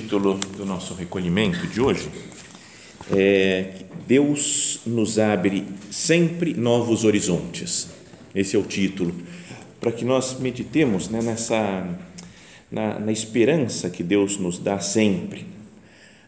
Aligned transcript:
Título 0.00 0.34
do 0.34 0.66
nosso 0.66 0.92
recolhimento 0.92 1.66
de 1.68 1.80
hoje 1.80 2.10
é 3.10 3.76
Deus 4.06 4.80
nos 4.84 5.18
abre 5.18 5.64
sempre 5.90 6.52
novos 6.52 7.02
horizontes. 7.02 7.88
Esse 8.34 8.56
é 8.56 8.58
o 8.58 8.62
título 8.62 9.14
para 9.80 9.90
que 9.90 10.04
nós 10.04 10.38
meditemos 10.38 11.08
né, 11.08 11.22
nessa 11.22 11.88
na, 12.70 12.98
na, 12.98 13.10
esperança 13.10 13.88
que 13.88 14.02
Deus 14.02 14.36
nos 14.36 14.58
dá 14.58 14.78
sempre. 14.80 15.46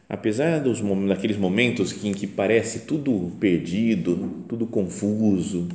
Apesar 0.08 0.60
dos 0.60 0.80
daqueles 1.06 1.36
momentos 1.36 2.02
em 2.02 2.14
que 2.14 2.26
parece 2.26 2.80
tudo 2.80 3.32
perdido, 3.38 4.44
tudo 4.48 4.66
confuso 4.66 5.68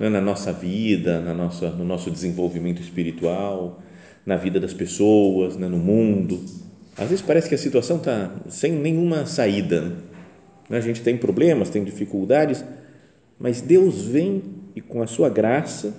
né, 0.00 0.08
na 0.08 0.20
nossa 0.20 0.52
vida, 0.52 1.20
na 1.20 1.34
nossa, 1.34 1.70
no 1.70 1.84
nosso 1.84 2.10
desenvolvimento 2.10 2.82
espiritual, 2.82 3.80
na 4.26 4.34
vida 4.34 4.58
das 4.58 4.74
pessoas, 4.74 5.56
né, 5.56 5.68
no 5.68 5.78
mundo, 5.78 6.44
às 6.98 7.08
vezes 7.08 7.22
parece 7.22 7.48
que 7.48 7.54
a 7.54 7.58
situação 7.58 7.98
está 7.98 8.30
sem 8.48 8.72
nenhuma 8.72 9.24
saída. 9.24 9.92
Né? 10.68 10.78
A 10.78 10.80
gente 10.80 11.00
tem 11.00 11.16
problemas, 11.16 11.70
tem 11.70 11.84
dificuldades, 11.84 12.64
mas 13.38 13.60
Deus 13.60 14.02
vem 14.02 14.42
e 14.74 14.80
com 14.80 15.00
a 15.00 15.06
sua 15.06 15.28
graça, 15.28 15.94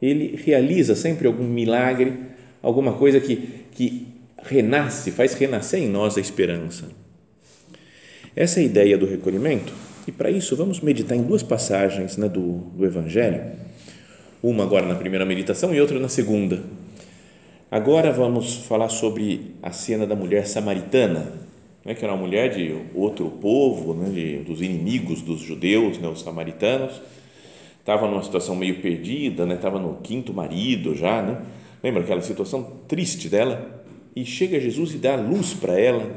Ele 0.00 0.40
realiza 0.44 0.94
sempre 0.94 1.26
algum 1.26 1.44
milagre, 1.44 2.16
alguma 2.62 2.92
coisa 2.92 3.18
que, 3.18 3.66
que 3.72 4.06
renasce, 4.44 5.10
faz 5.10 5.34
renascer 5.34 5.80
em 5.80 5.88
nós 5.88 6.16
a 6.16 6.20
esperança. 6.20 6.88
Essa 8.34 8.60
é 8.60 8.62
a 8.62 8.66
ideia 8.66 8.96
do 8.96 9.06
recolhimento 9.06 9.72
e 10.06 10.12
para 10.12 10.30
isso 10.30 10.54
vamos 10.54 10.80
meditar 10.80 11.18
em 11.18 11.22
duas 11.22 11.42
passagens 11.42 12.16
né, 12.16 12.28
do, 12.28 12.58
do 12.76 12.86
Evangelho, 12.86 13.42
uma 14.40 14.62
agora 14.62 14.86
na 14.86 14.94
primeira 14.94 15.26
meditação 15.26 15.74
e 15.74 15.80
outra 15.80 15.98
na 15.98 16.08
segunda 16.08 16.62
Agora 17.72 18.12
vamos 18.12 18.56
falar 18.66 18.90
sobre 18.90 19.54
a 19.62 19.72
cena 19.72 20.06
da 20.06 20.14
mulher 20.14 20.46
samaritana, 20.46 21.32
né, 21.82 21.94
que 21.94 22.04
era 22.04 22.12
uma 22.12 22.20
mulher 22.20 22.50
de 22.50 22.76
outro 22.94 23.30
povo, 23.30 23.94
né, 23.94 24.10
de, 24.10 24.36
dos 24.40 24.60
inimigos 24.60 25.22
dos 25.22 25.40
judeus, 25.40 25.96
né, 25.96 26.06
os 26.06 26.20
samaritanos. 26.20 27.00
Estava 27.80 28.06
numa 28.06 28.22
situação 28.22 28.54
meio 28.54 28.82
perdida, 28.82 29.50
estava 29.54 29.78
né, 29.78 29.86
no 29.86 29.94
quinto 30.02 30.34
marido 30.34 30.94
já. 30.94 31.22
Né? 31.22 31.40
Lembra 31.82 32.02
aquela 32.02 32.20
situação 32.20 32.62
triste 32.86 33.30
dela? 33.30 33.82
E 34.14 34.22
chega 34.26 34.60
Jesus 34.60 34.92
e 34.92 34.98
dá 34.98 35.16
luz 35.16 35.54
para 35.54 35.80
ela, 35.80 36.14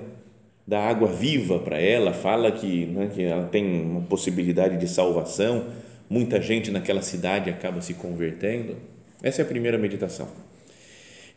dá 0.67 0.81
água 0.81 1.07
viva 1.07 1.59
para 1.59 1.79
ela, 1.79 2.11
fala 2.11 2.51
que, 2.51 2.85
né, 2.85 3.09
que 3.15 3.23
ela 3.23 3.45
tem 3.45 3.81
uma 3.81 4.01
possibilidade 4.01 4.77
de 4.77 4.89
salvação. 4.89 5.67
Muita 6.09 6.41
gente 6.41 6.69
naquela 6.69 7.01
cidade 7.01 7.49
acaba 7.49 7.79
se 7.79 7.93
convertendo. 7.93 8.75
Essa 9.23 9.41
é 9.41 9.45
a 9.45 9.47
primeira 9.47 9.77
meditação. 9.77 10.27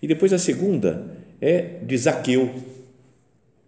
E 0.01 0.07
depois 0.07 0.33
a 0.33 0.39
segunda 0.39 1.17
é 1.41 1.81
de 1.83 1.97
Zaqueu, 1.97 2.51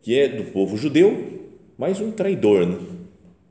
que 0.02 0.18
é 0.18 0.28
do 0.28 0.44
povo 0.52 0.76
judeu, 0.76 1.40
mas 1.76 2.00
um 2.00 2.10
traidor, 2.10 2.66
né? 2.66 2.78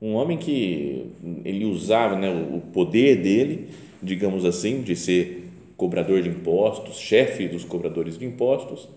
um 0.00 0.14
homem 0.14 0.38
que 0.38 1.06
ele 1.44 1.64
usava 1.64 2.16
né, 2.16 2.30
o 2.30 2.60
poder 2.72 3.16
dele, 3.16 3.68
digamos 4.02 4.44
assim, 4.44 4.80
de 4.80 4.96
ser 4.96 5.48
cobrador 5.76 6.22
de 6.22 6.28
impostos, 6.28 6.98
chefe 6.98 7.48
dos 7.48 7.64
cobradores 7.64 8.16
de 8.16 8.24
impostos, 8.24 8.88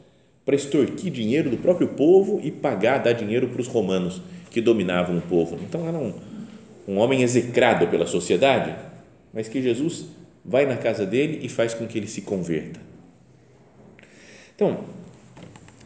para 0.45 0.55
extorquir 0.55 1.11
dinheiro 1.11 1.49
do 1.49 1.57
próprio 1.57 1.89
povo 1.89 2.39
e 2.43 2.51
pagar, 2.51 2.99
dar 2.99 3.13
dinheiro 3.13 3.47
para 3.49 3.61
os 3.61 3.67
romanos 3.67 4.21
que 4.49 4.61
dominavam 4.61 5.17
o 5.17 5.21
povo. 5.21 5.57
Então 5.61 5.87
era 5.87 5.97
um, 5.97 6.13
um 6.87 6.97
homem 6.97 7.21
execrado 7.21 7.87
pela 7.87 8.05
sociedade, 8.05 8.75
mas 9.33 9.47
que 9.47 9.61
Jesus 9.61 10.05
vai 10.43 10.65
na 10.65 10.75
casa 10.75 11.05
dele 11.05 11.39
e 11.41 11.49
faz 11.49 11.73
com 11.73 11.87
que 11.87 11.97
ele 11.97 12.07
se 12.07 12.21
converta. 12.21 12.79
Então, 14.63 14.77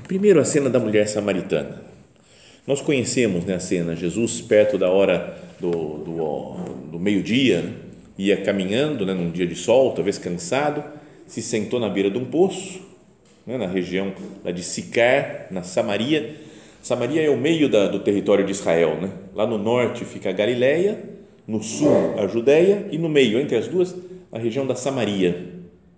primeiro 0.03 0.39
a 0.39 0.45
cena 0.45 0.69
da 0.69 0.79
mulher 0.79 1.07
samaritana. 1.07 1.81
Nós 2.67 2.79
conhecemos 2.79 3.43
né, 3.43 3.55
a 3.55 3.59
cena, 3.59 3.95
Jesus 3.95 4.39
perto 4.39 4.77
da 4.77 4.87
hora 4.87 5.35
do, 5.59 5.71
do, 5.71 6.53
do 6.91 6.99
meio-dia, 6.99 7.63
né, 7.63 7.73
ia 8.19 8.37
caminhando 8.37 9.03
né, 9.03 9.15
num 9.15 9.31
dia 9.31 9.47
de 9.47 9.55
sol, 9.55 9.93
talvez 9.93 10.19
cansado, 10.19 10.83
se 11.25 11.41
sentou 11.41 11.79
na 11.79 11.89
beira 11.89 12.11
de 12.11 12.19
um 12.19 12.25
poço, 12.25 12.79
né, 13.47 13.57
na 13.57 13.65
região 13.65 14.13
lá 14.45 14.51
de 14.51 14.61
Sicar, 14.61 15.47
na 15.49 15.63
Samaria. 15.63 16.35
Samaria 16.83 17.23
é 17.23 17.31
o 17.31 17.37
meio 17.37 17.67
da, 17.67 17.87
do 17.87 18.01
território 18.01 18.45
de 18.45 18.51
Israel. 18.51 19.01
Né? 19.01 19.09
Lá 19.33 19.47
no 19.47 19.57
norte 19.57 20.05
fica 20.05 20.29
a 20.29 20.33
Galileia, 20.33 21.03
no 21.47 21.63
sul 21.63 22.13
a 22.19 22.27
Judéia 22.27 22.87
e 22.91 22.99
no 22.99 23.09
meio, 23.09 23.39
entre 23.39 23.57
as 23.57 23.67
duas, 23.67 23.95
a 24.31 24.37
região 24.37 24.67
da 24.67 24.75
Samaria, 24.75 25.47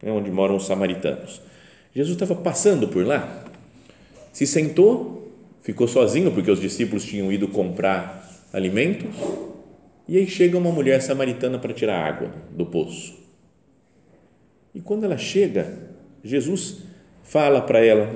né, 0.01 0.09
onde 0.13 0.31
moram 0.31 0.55
os 0.55 0.65
samaritanos. 0.65 1.48
Jesus 1.93 2.15
estava 2.15 2.35
passando 2.35 2.87
por 2.87 3.05
lá, 3.05 3.45
se 4.31 4.45
sentou, 4.45 5.31
ficou 5.61 5.87
sozinho 5.87 6.31
porque 6.31 6.51
os 6.51 6.61
discípulos 6.61 7.03
tinham 7.03 7.31
ido 7.31 7.47
comprar 7.47 8.47
alimentos, 8.53 9.15
e 10.07 10.17
aí 10.17 10.27
chega 10.27 10.57
uma 10.57 10.71
mulher 10.71 11.01
samaritana 11.01 11.59
para 11.59 11.73
tirar 11.73 12.03
água 12.03 12.31
do 12.51 12.65
poço. 12.65 13.17
E 14.73 14.81
quando 14.81 15.03
ela 15.03 15.17
chega, 15.17 15.71
Jesus 16.23 16.83
fala 17.23 17.61
para 17.61 17.83
ela: 17.83 18.09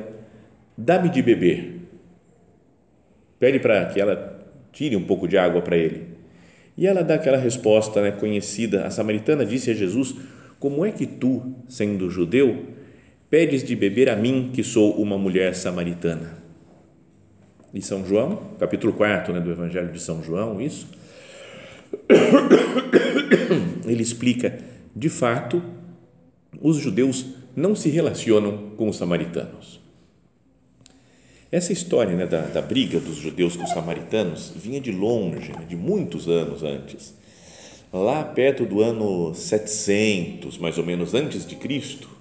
dá-me 0.78 1.10
de 1.10 1.22
beber. 1.22 1.82
Pede 3.40 3.60
para 3.60 3.86
que 3.88 4.00
ela 4.00 4.40
tire 4.72 4.96
um 4.96 5.04
pouco 5.04 5.28
de 5.28 5.38
água 5.38 5.62
para 5.62 5.78
ele. 5.78 6.14
E 6.78 6.88
ela 6.88 7.04
dá 7.04 7.16
aquela 7.16 7.38
resposta 7.38 8.02
né, 8.02 8.12
conhecida. 8.12 8.86
A 8.86 8.90
samaritana 8.90 9.46
disse 9.46 9.72
a 9.72 9.74
Jesus: 9.74 10.16
Como 10.60 10.86
é 10.86 10.92
que 10.92 11.06
tu, 11.06 11.54
sendo 11.68 12.10
judeu, 12.10 12.66
pedes 13.34 13.64
de 13.64 13.76
beber 13.76 14.12
a 14.12 14.16
mim, 14.16 14.52
que 14.54 14.64
sou 14.64 14.94
uma 15.02 15.18
mulher 15.18 15.56
samaritana. 15.56 16.38
E 17.74 17.82
São 17.82 18.06
João, 18.06 18.52
capítulo 18.60 18.94
4 18.94 19.34
né, 19.34 19.40
do 19.40 19.50
Evangelho 19.50 19.92
de 19.92 20.00
São 20.00 20.22
João, 20.22 20.62
isso. 20.62 20.88
Ele 23.88 24.04
explica, 24.04 24.60
de 24.96 25.10
fato, 25.10 25.64
os 26.62 26.78
judeus 26.78 27.26
não 27.56 27.76
se 27.76 27.90
relacionam 27.90 28.70
com 28.78 28.88
os 28.88 28.98
samaritanos. 28.98 29.80
Essa 31.52 31.74
história 31.74 32.16
né, 32.16 32.28
da, 32.28 32.42
da 32.42 32.62
briga 32.62 33.00
dos 33.00 33.16
judeus 33.16 33.56
com 33.56 33.64
os 33.64 33.72
samaritanos 33.72 34.54
vinha 34.56 34.80
de 34.80 34.92
longe, 34.92 35.52
né, 35.54 35.66
de 35.68 35.76
muitos 35.76 36.28
anos 36.28 36.62
antes. 36.62 37.16
Lá 37.92 38.24
perto 38.24 38.64
do 38.64 38.84
ano 38.84 39.34
700, 39.34 40.60
mais 40.60 40.78
ou 40.78 40.86
menos 40.86 41.16
antes 41.16 41.48
de 41.48 41.56
Cristo, 41.56 42.13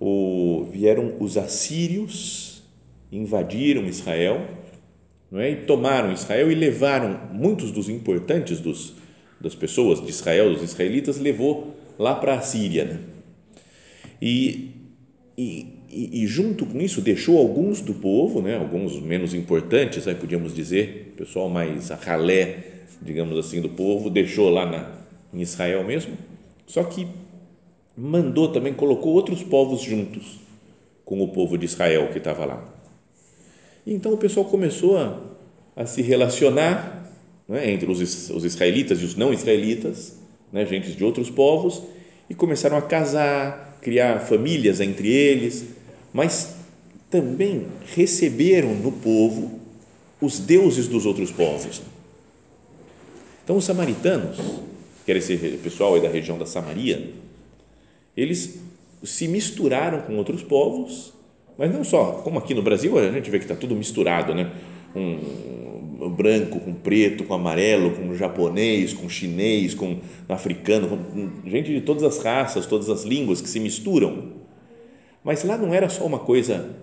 o, 0.00 0.66
vieram 0.70 1.14
os 1.20 1.36
assírios, 1.36 2.62
invadiram 3.10 3.86
Israel 3.86 4.44
não 5.34 5.40
é? 5.40 5.50
e 5.50 5.56
tomaram 5.56 6.12
Israel 6.12 6.50
e 6.50 6.54
levaram 6.54 7.18
muitos 7.32 7.72
dos 7.72 7.88
importantes 7.88 8.60
dos, 8.60 8.94
das 9.40 9.52
pessoas 9.52 10.00
de 10.00 10.08
Israel, 10.08 10.52
dos 10.52 10.62
israelitas, 10.62 11.18
levou 11.18 11.76
lá 11.98 12.14
para 12.14 12.34
a 12.34 12.40
Síria. 12.40 12.84
Né? 12.84 13.00
E, 14.22 14.70
e, 15.36 15.66
e, 15.90 16.24
junto 16.28 16.64
com 16.64 16.80
isso 16.80 17.00
deixou 17.00 17.36
alguns 17.36 17.80
do 17.80 17.94
povo, 17.94 18.40
né? 18.40 18.56
alguns 18.56 19.00
menos 19.00 19.34
importantes, 19.34 20.06
aí 20.06 20.14
podíamos 20.14 20.54
dizer, 20.54 21.14
pessoal 21.16 21.48
mais 21.48 21.90
a 21.90 21.96
ralé, 21.96 22.58
digamos 23.02 23.36
assim, 23.36 23.60
do 23.60 23.70
povo, 23.70 24.08
deixou 24.08 24.48
lá 24.50 24.64
na, 24.64 24.92
em 25.32 25.42
Israel 25.42 25.82
mesmo, 25.82 26.16
só 26.64 26.84
que 26.84 27.08
mandou 27.96 28.48
também, 28.48 28.72
colocou 28.72 29.12
outros 29.12 29.42
povos 29.42 29.80
juntos 29.80 30.40
com 31.04 31.22
o 31.22 31.28
povo 31.28 31.56
de 31.56 31.64
Israel 31.64 32.10
que 32.10 32.18
estava 32.18 32.44
lá. 32.44 32.64
E 33.86 33.92
então 33.92 34.12
o 34.12 34.16
pessoal 34.16 34.46
começou 34.46 34.96
a, 34.96 35.18
a 35.76 35.86
se 35.86 36.02
relacionar 36.02 37.12
né, 37.46 37.70
entre 37.70 37.90
os, 37.90 38.30
os 38.30 38.44
israelitas 38.44 39.00
e 39.00 39.04
os 39.04 39.14
não 39.14 39.32
israelitas, 39.32 40.18
né, 40.52 40.64
gente 40.64 40.92
de 40.92 41.04
outros 41.04 41.30
povos, 41.30 41.82
e 42.28 42.34
começaram 42.34 42.76
a 42.76 42.82
casar, 42.82 43.78
criar 43.82 44.20
famílias 44.20 44.80
entre 44.80 45.08
eles, 45.08 45.66
mas 46.12 46.56
também 47.10 47.66
receberam 47.94 48.74
no 48.74 48.90
povo 48.90 49.60
os 50.20 50.38
deuses 50.38 50.88
dos 50.88 51.04
outros 51.04 51.30
povos. 51.30 51.82
Então, 53.44 53.56
os 53.56 53.64
samaritanos, 53.64 54.38
que 55.04 55.10
era 55.10 55.18
esse 55.18 55.36
pessoal 55.62 55.94
aí 55.94 56.00
da 56.00 56.08
região 56.08 56.38
da 56.38 56.46
Samaria, 56.46 57.12
eles 58.16 58.60
se 59.02 59.28
misturaram 59.28 60.02
com 60.02 60.16
outros 60.16 60.42
povos, 60.42 61.12
mas 61.58 61.72
não 61.72 61.84
só, 61.84 62.20
como 62.24 62.38
aqui 62.38 62.54
no 62.54 62.62
Brasil, 62.62 62.98
a 62.98 63.10
gente 63.10 63.30
vê 63.30 63.38
que 63.38 63.44
está 63.44 63.54
tudo 63.54 63.74
misturado, 63.74 64.34
né? 64.34 64.50
Um 64.94 66.08
branco 66.10 66.60
com 66.60 66.74
preto, 66.74 67.24
com 67.24 67.34
amarelo, 67.34 67.92
com 67.92 68.14
japonês, 68.14 68.92
com 68.92 69.08
chinês, 69.08 69.74
com 69.74 69.98
africano, 70.28 70.88
com 70.88 71.48
gente 71.48 71.72
de 71.72 71.80
todas 71.80 72.02
as 72.02 72.18
raças, 72.18 72.66
todas 72.66 72.88
as 72.90 73.04
línguas 73.04 73.40
que 73.40 73.48
se 73.48 73.60
misturam. 73.60 74.32
Mas 75.22 75.44
lá 75.44 75.56
não 75.56 75.72
era 75.72 75.88
só 75.88 76.04
uma 76.04 76.18
coisa 76.18 76.76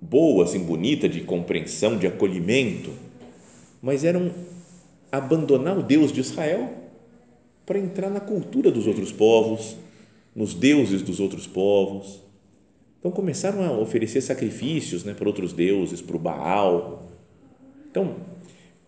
boa, 0.00 0.44
assim, 0.44 0.60
bonita, 0.60 1.08
de 1.08 1.20
compreensão, 1.20 1.96
de 1.96 2.06
acolhimento, 2.06 2.90
mas 3.80 4.04
era 4.04 4.18
um 4.18 4.30
abandonar 5.10 5.78
o 5.78 5.82
Deus 5.82 6.12
de 6.12 6.20
Israel 6.20 6.70
para 7.66 7.78
entrar 7.78 8.10
na 8.10 8.20
cultura 8.20 8.70
dos 8.70 8.86
outros 8.86 9.12
povos, 9.12 9.76
nos 10.34 10.54
deuses 10.54 11.02
dos 11.02 11.20
outros 11.20 11.46
povos. 11.46 12.20
Então 12.98 13.10
começaram 13.10 13.64
a 13.64 13.72
oferecer 13.78 14.20
sacrifícios 14.20 15.04
né, 15.04 15.14
para 15.14 15.28
outros 15.28 15.52
deuses, 15.52 16.00
para 16.00 16.16
o 16.16 16.18
Baal. 16.18 17.10
Então 17.90 18.16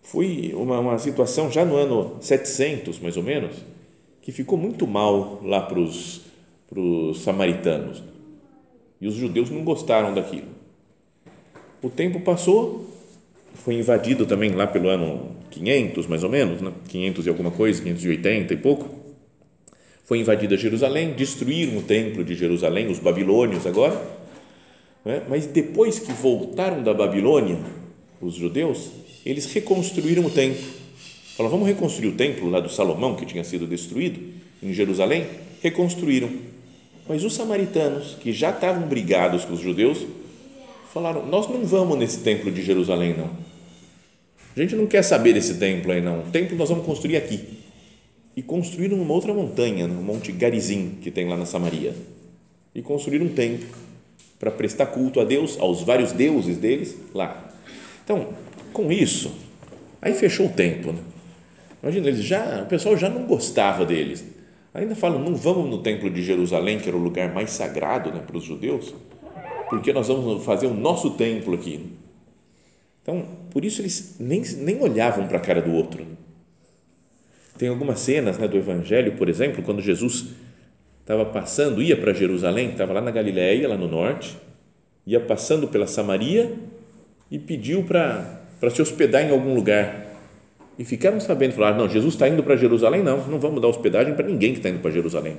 foi 0.01 0.53
uma, 0.55 0.79
uma 0.79 0.97
situação 0.97 1.51
já 1.51 1.65
no 1.65 1.75
ano 1.75 2.17
700, 2.21 2.99
mais 2.99 3.17
ou 3.17 3.23
menos, 3.23 3.55
que 4.21 4.31
ficou 4.31 4.57
muito 4.57 4.87
mal 4.87 5.41
lá 5.43 5.61
para 5.61 5.79
os, 5.79 6.21
para 6.69 6.79
os 6.79 7.21
samaritanos. 7.21 8.01
E 8.99 9.07
os 9.07 9.15
judeus 9.15 9.49
não 9.49 9.63
gostaram 9.63 10.13
daquilo. 10.13 10.47
O 11.81 11.89
tempo 11.89 12.21
passou, 12.21 12.89
foi 13.53 13.75
invadido 13.75 14.25
também 14.25 14.51
lá 14.51 14.65
pelo 14.65 14.89
ano 14.89 15.35
500, 15.51 16.07
mais 16.07 16.23
ou 16.23 16.29
menos, 16.29 16.61
né? 16.61 16.71
500 16.87 17.25
e 17.25 17.29
alguma 17.29 17.51
coisa, 17.51 17.83
580 17.83 18.53
e 18.53 18.57
pouco 18.57 19.04
foi 20.05 20.19
invadida 20.19 20.55
Jerusalém, 20.55 21.13
destruíram 21.13 21.79
o 21.79 21.81
templo 21.81 22.23
de 22.23 22.35
Jerusalém, 22.35 22.87
os 22.87 22.99
babilônios 22.99 23.65
agora, 23.65 23.99
né? 25.03 25.23
mas 25.27 25.47
depois 25.47 25.97
que 25.97 26.13
voltaram 26.13 26.83
da 26.83 26.93
Babilônia, 26.93 27.57
os 28.21 28.35
judeus, 28.35 28.91
eles 29.25 29.51
reconstruíram 29.51 30.23
o 30.23 30.29
templo. 30.29 30.63
Falaram, 31.35 31.57
vamos 31.57 31.67
reconstruir 31.67 32.07
o 32.07 32.13
templo 32.13 32.49
lá 32.49 32.59
do 32.59 32.69
Salomão, 32.69 33.15
que 33.15 33.25
tinha 33.25 33.43
sido 33.43 33.65
destruído, 33.67 34.19
em 34.61 34.71
Jerusalém, 34.71 35.25
reconstruíram. 35.61 36.29
Mas 37.09 37.23
os 37.23 37.33
samaritanos, 37.33 38.15
que 38.21 38.31
já 38.31 38.51
estavam 38.51 38.87
brigados 38.87 39.43
com 39.43 39.53
os 39.53 39.59
judeus, 39.59 40.05
falaram, 40.93 41.25
nós 41.25 41.49
não 41.49 41.65
vamos 41.65 41.97
nesse 41.97 42.19
templo 42.19 42.51
de 42.51 42.63
Jerusalém, 42.63 43.15
não. 43.17 43.29
A 44.55 44.61
gente 44.61 44.75
não 44.75 44.85
quer 44.85 45.01
saber 45.01 45.33
desse 45.33 45.55
templo 45.55 45.91
aí, 45.91 45.99
não. 45.99 46.19
O 46.19 46.31
templo 46.31 46.55
nós 46.55 46.69
vamos 46.69 46.85
construir 46.85 47.17
aqui 47.17 47.64
e 48.35 48.41
construíram 48.41 49.01
uma 49.01 49.13
outra 49.13 49.33
montanha, 49.33 49.87
no 49.87 50.01
Monte 50.01 50.31
Garizim, 50.31 50.97
que 51.01 51.09
tem 51.09 51.27
lá 51.27 51.37
na 51.37 51.45
Samaria. 51.45 51.95
E 52.73 52.81
construíram 52.81 53.27
um 53.27 53.33
templo 53.33 53.67
para 54.37 54.51
prestar 54.51 54.87
culto 54.87 55.19
a 55.19 55.23
Deus, 55.23 55.57
aos 55.59 55.81
vários 55.81 56.11
deuses 56.11 56.57
deles 56.57 56.97
lá. 57.13 57.51
Então, 58.03 58.29
com 58.73 58.91
isso, 58.91 59.31
aí 60.01 60.13
fechou 60.13 60.47
o 60.47 60.49
templo. 60.49 60.91
Né? 60.91 60.99
Imagina, 61.81 62.07
eles 62.07 62.23
já, 62.23 62.63
o 62.63 62.65
pessoal 62.65 62.97
já 62.97 63.09
não 63.09 63.25
gostava 63.25 63.85
deles. 63.85 64.25
Ainda 64.73 64.93
falam, 64.93 65.23
não 65.23 65.35
vamos 65.35 65.69
no 65.69 65.77
templo 65.77 66.09
de 66.09 66.21
Jerusalém, 66.21 66.79
que 66.79 66.89
era 66.89 66.97
o 66.97 67.01
lugar 67.01 67.33
mais 67.33 67.51
sagrado 67.51 68.11
né, 68.11 68.21
para 68.25 68.35
os 68.35 68.43
judeus, 68.43 68.93
porque 69.69 69.93
nós 69.93 70.09
vamos 70.09 70.43
fazer 70.43 70.67
o 70.67 70.73
nosso 70.73 71.11
templo 71.11 71.55
aqui. 71.55 71.91
Então, 73.01 73.25
por 73.51 73.63
isso 73.63 73.81
eles 73.81 74.17
nem, 74.19 74.41
nem 74.41 74.81
olhavam 74.81 75.27
para 75.27 75.37
a 75.37 75.41
cara 75.41 75.61
do 75.61 75.71
outro. 75.71 76.05
Tem 77.57 77.69
algumas 77.69 77.99
cenas 77.99 78.37
né, 78.37 78.47
do 78.47 78.57
Evangelho, 78.57 79.13
por 79.13 79.29
exemplo, 79.29 79.63
quando 79.63 79.81
Jesus 79.81 80.25
estava 81.01 81.23
passando, 81.25 81.81
ia 81.81 81.95
para 81.95 82.13
Jerusalém, 82.13 82.71
estava 82.71 82.91
lá 82.91 83.01
na 83.01 83.11
Galiléia, 83.11 83.67
lá 83.67 83.77
no 83.77 83.87
norte, 83.87 84.37
ia 85.05 85.19
passando 85.19 85.67
pela 85.67 85.87
Samaria 85.87 86.51
e 87.29 87.39
pediu 87.39 87.83
para 87.83 88.69
se 88.69 88.81
hospedar 88.81 89.23
em 89.23 89.31
algum 89.31 89.53
lugar. 89.53 90.03
E 90.77 90.83
ficaram 90.83 91.19
sabendo, 91.21 91.53
falaram, 91.53 91.77
não, 91.77 91.89
Jesus 91.89 92.15
está 92.15 92.27
indo 92.27 92.43
para 92.43 92.57
Jerusalém, 92.57 93.01
não, 93.01 93.25
não 93.27 93.39
vamos 93.39 93.61
dar 93.61 93.69
hospedagem 93.69 94.13
para 94.13 94.27
ninguém 94.27 94.51
que 94.51 94.59
está 94.59 94.69
indo 94.69 94.79
para 94.79 94.91
Jerusalém. 94.91 95.37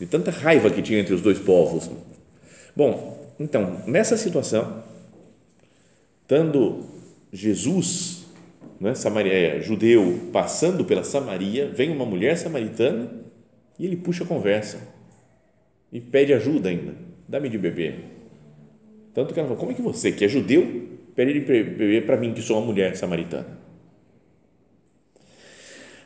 De 0.00 0.06
tanta 0.06 0.30
raiva 0.30 0.70
que 0.70 0.82
tinha 0.82 0.98
entre 0.98 1.14
os 1.14 1.20
dois 1.20 1.38
povos. 1.38 1.88
Bom, 2.74 3.34
então, 3.38 3.82
nessa 3.86 4.16
situação, 4.16 4.82
estando 6.22 6.86
Jesus 7.32 8.19
né, 8.80 8.94
Samaria, 8.94 9.32
é, 9.32 9.60
judeu 9.60 10.30
passando 10.32 10.84
pela 10.84 11.04
Samaria, 11.04 11.68
vem 11.68 11.90
uma 11.90 12.06
mulher 12.06 12.36
samaritana 12.38 13.12
e 13.78 13.84
ele 13.84 13.96
puxa 13.96 14.24
a 14.24 14.26
conversa 14.26 14.78
e 15.92 16.00
pede 16.00 16.32
ajuda 16.32 16.70
ainda, 16.70 16.94
dá-me 17.28 17.50
de 17.50 17.58
beber. 17.58 17.96
Tanto 19.12 19.34
que 19.34 19.40
ela 19.40 19.48
fala, 19.48 19.60
como 19.60 19.72
é 19.72 19.74
que 19.74 19.82
você, 19.82 20.10
que 20.10 20.24
é 20.24 20.28
judeu, 20.28 20.88
pede 21.14 21.34
de 21.34 21.40
beber 21.40 22.06
para 22.06 22.16
mim, 22.16 22.32
que 22.32 22.40
sou 22.40 22.56
uma 22.56 22.64
mulher 22.64 22.96
samaritana? 22.96 23.58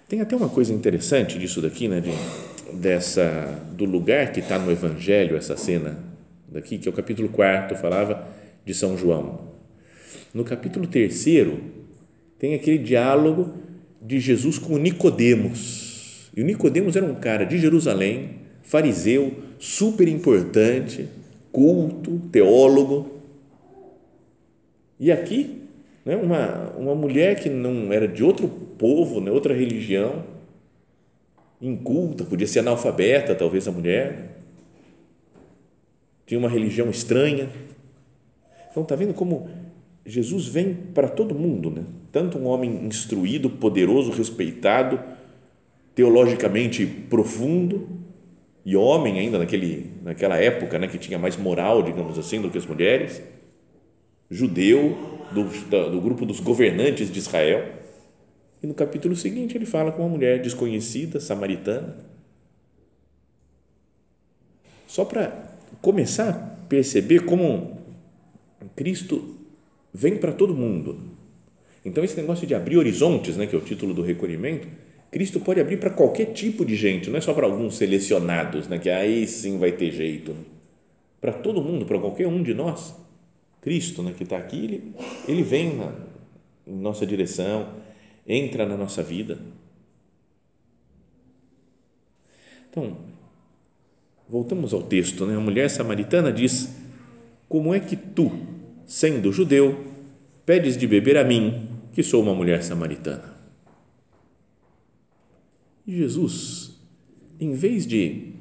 Tem 0.09 0.21
até 0.21 0.35
uma 0.35 0.49
coisa 0.49 0.73
interessante 0.73 1.39
disso 1.39 1.63
daqui, 1.63 1.87
né, 1.87 2.01
de, 2.01 2.11
dessa, 2.77 3.63
do 3.73 3.85
lugar 3.85 4.33
que 4.33 4.41
está 4.41 4.59
no 4.59 4.71
Evangelho, 4.71 5.37
essa 5.37 5.57
cena 5.57 5.99
daqui, 6.49 6.79
que 6.79 6.89
é 6.89 6.91
o 6.91 6.95
capítulo 6.95 7.29
4, 7.29 7.77
falava 7.77 8.27
de 8.65 8.75
São 8.75 8.97
João. 8.97 9.53
No 10.33 10.45
capítulo 10.45 10.87
3, 10.87 11.15
tem 12.45 12.53
aquele 12.53 12.77
diálogo 12.77 13.55
de 14.03 14.21
Jesus 14.21 14.59
com 14.59 14.77
Nicodemos. 14.77 16.31
E 16.37 16.43
o 16.43 16.45
Nicodemos 16.45 16.95
era 16.95 17.07
um 17.07 17.15
cara 17.15 17.47
de 17.47 17.59
Jerusalém, 17.59 18.33
fariseu, 18.63 19.33
super 19.59 20.07
importante, 20.07 21.09
culto, 21.51 22.21
teólogo. 22.31 23.23
E 25.01 25.11
aqui, 25.11 25.63
né, 26.05 26.17
uma, 26.17 26.69
uma 26.77 26.95
mulher 26.95 27.41
que 27.41 27.49
não 27.49 27.91
era 27.91 28.07
de 28.07 28.23
outro 28.23 28.47
povo, 28.47 29.23
né, 29.23 29.31
outra 29.31 29.55
religião, 29.55 30.23
inculta, 31.63 32.25
podia 32.25 32.47
ser 32.47 32.59
analfabeta, 32.59 33.35
talvez 33.35 33.67
a 33.67 33.73
mulher, 33.73 34.37
tinha 36.27 36.39
uma 36.39 36.51
religião 36.51 36.91
estranha. 36.91 37.49
Então, 38.71 38.83
está 38.83 38.95
vendo 38.95 39.15
como 39.15 39.49
Jesus 40.07 40.47
vem 40.47 40.75
para 40.75 41.09
todo 41.09 41.35
mundo, 41.35 41.71
né? 41.71 41.85
tanto 42.13 42.39
um 42.39 42.47
homem 42.47 42.87
instruído, 42.87 43.51
poderoso, 43.51 44.13
respeitado, 44.13 45.01
teologicamente 45.95 46.87
profundo, 46.87 47.89
e 48.65 48.77
homem 48.77 49.19
ainda 49.19 49.37
naquele, 49.37 49.91
naquela 50.03 50.37
época, 50.37 50.79
né, 50.79 50.89
que 50.89 50.97
tinha 50.97 51.19
mais 51.19 51.37
moral, 51.37 51.83
digamos 51.83 52.19
assim, 52.19 52.41
do 52.41 52.51
que 52.51 52.57
as 52.57 52.65
mulheres, 52.65 53.21
judeu, 54.31 54.97
do, 55.33 55.91
do 55.91 56.01
grupo 56.01 56.25
dos 56.25 56.41
governantes 56.41 57.13
de 57.13 57.19
Israel. 57.19 57.69
E 58.63 58.67
no 58.67 58.73
capítulo 58.73 59.15
seguinte 59.15 59.57
ele 59.57 59.67
fala 59.67 59.93
com 59.93 60.03
uma 60.03 60.09
mulher 60.09 60.41
desconhecida, 60.41 61.21
samaritana. 61.21 61.97
Só 64.87 65.05
para 65.05 65.51
começar 65.83 66.31
a 66.31 66.67
perceber 66.69 67.25
como 67.25 67.79
Cristo 68.75 69.34
vem 69.95 70.19
para 70.19 70.33
todo 70.33 70.53
mundo 70.53 71.15
então, 71.85 72.03
esse 72.03 72.17
negócio 72.17 72.47
de 72.47 72.55
abrir 72.55 72.79
horizontes, 72.79 73.37
né, 73.37 73.47
que 73.47 73.55
é 73.55 73.59
o 73.59 73.63
título 73.63 73.93
do 73.93 74.03
recolhimento, 74.03 74.67
Cristo 75.11 75.39
pode 75.39 75.61
abrir 75.61 75.77
para 75.77 75.91
qualquer 75.91 76.33
tipo 76.33 76.65
de 76.65 76.75
gente, 76.75 77.11
não 77.11 77.19
é 77.19 77.21
só 77.21 77.35
para 77.35 77.47
alguns 77.47 77.77
selecionados, 77.77 78.67
né, 78.69 78.79
que 78.79 78.89
aí 78.89 79.27
sim 79.27 79.59
vai 79.59 79.71
ter 79.71 79.93
jeito. 79.93 80.35
Para 81.21 81.33
todo 81.33 81.63
mundo, 81.63 81.85
para 81.85 81.99
qualquer 81.99 82.27
um 82.27 82.43
de 82.43 82.55
nós. 82.55 82.95
Cristo, 83.61 84.03
né, 84.03 84.15
que 84.17 84.25
está 84.25 84.39
aqui, 84.39 84.65
ele, 84.65 84.95
ele 85.29 85.43
vem 85.43 85.77
na, 85.77 85.93
nossa 86.67 87.07
direção, 87.07 87.69
entra 88.27 88.65
na 88.67 88.77
nossa 88.77 89.03
vida. 89.03 89.39
Então, 92.71 92.97
voltamos 94.29 94.73
ao 94.73 94.83
texto. 94.83 95.25
Né? 95.25 95.37
A 95.37 95.41
mulher 95.41 95.71
samaritana 95.71 96.33
diz: 96.33 96.75
Como 97.49 97.73
é 97.73 97.81
que 97.81 97.97
tu, 97.97 98.33
sendo 98.87 99.33
judeu, 99.33 99.85
pedes 100.45 100.77
de 100.77 100.87
beber 100.87 101.17
a 101.17 101.25
mim, 101.25 101.69
que 101.93 102.03
sou 102.03 102.23
uma 102.23 102.35
mulher 102.35 102.63
samaritana. 102.63 103.35
E 105.87 105.97
Jesus, 105.97 106.81
em 107.39 107.53
vez 107.53 107.87
de 107.87 108.33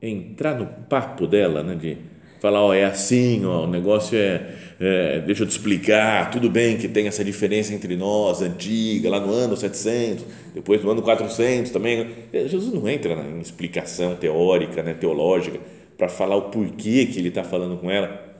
entrar 0.00 0.58
no 0.58 0.66
papo 0.66 1.26
dela, 1.26 1.62
né, 1.62 1.74
de 1.74 1.98
falar, 2.40 2.62
ó, 2.62 2.72
é 2.72 2.84
assim, 2.84 3.44
ó, 3.44 3.64
o 3.64 3.66
negócio 3.66 4.16
é, 4.16 4.54
é, 4.78 5.20
deixa 5.20 5.42
eu 5.42 5.46
te 5.46 5.50
explicar, 5.50 6.30
tudo 6.30 6.48
bem 6.50 6.76
que 6.76 6.88
tem 6.88 7.06
essa 7.06 7.24
diferença 7.24 7.74
entre 7.74 7.96
nós, 7.96 8.42
antiga, 8.42 9.10
lá 9.10 9.20
no 9.20 9.32
ano 9.32 9.56
700, 9.56 10.24
depois 10.54 10.82
no 10.82 10.90
ano 10.90 11.02
400 11.02 11.70
também. 11.70 12.08
Jesus 12.32 12.72
não 12.72 12.88
entra 12.88 13.12
em 13.12 13.40
explicação 13.40 14.16
teórica, 14.16 14.82
né, 14.82 14.94
teológica, 14.94 15.58
para 15.96 16.08
falar 16.08 16.36
o 16.36 16.50
porquê 16.50 17.06
que 17.06 17.18
ele 17.18 17.28
está 17.28 17.42
falando 17.42 17.78
com 17.78 17.90
ela. 17.90 18.35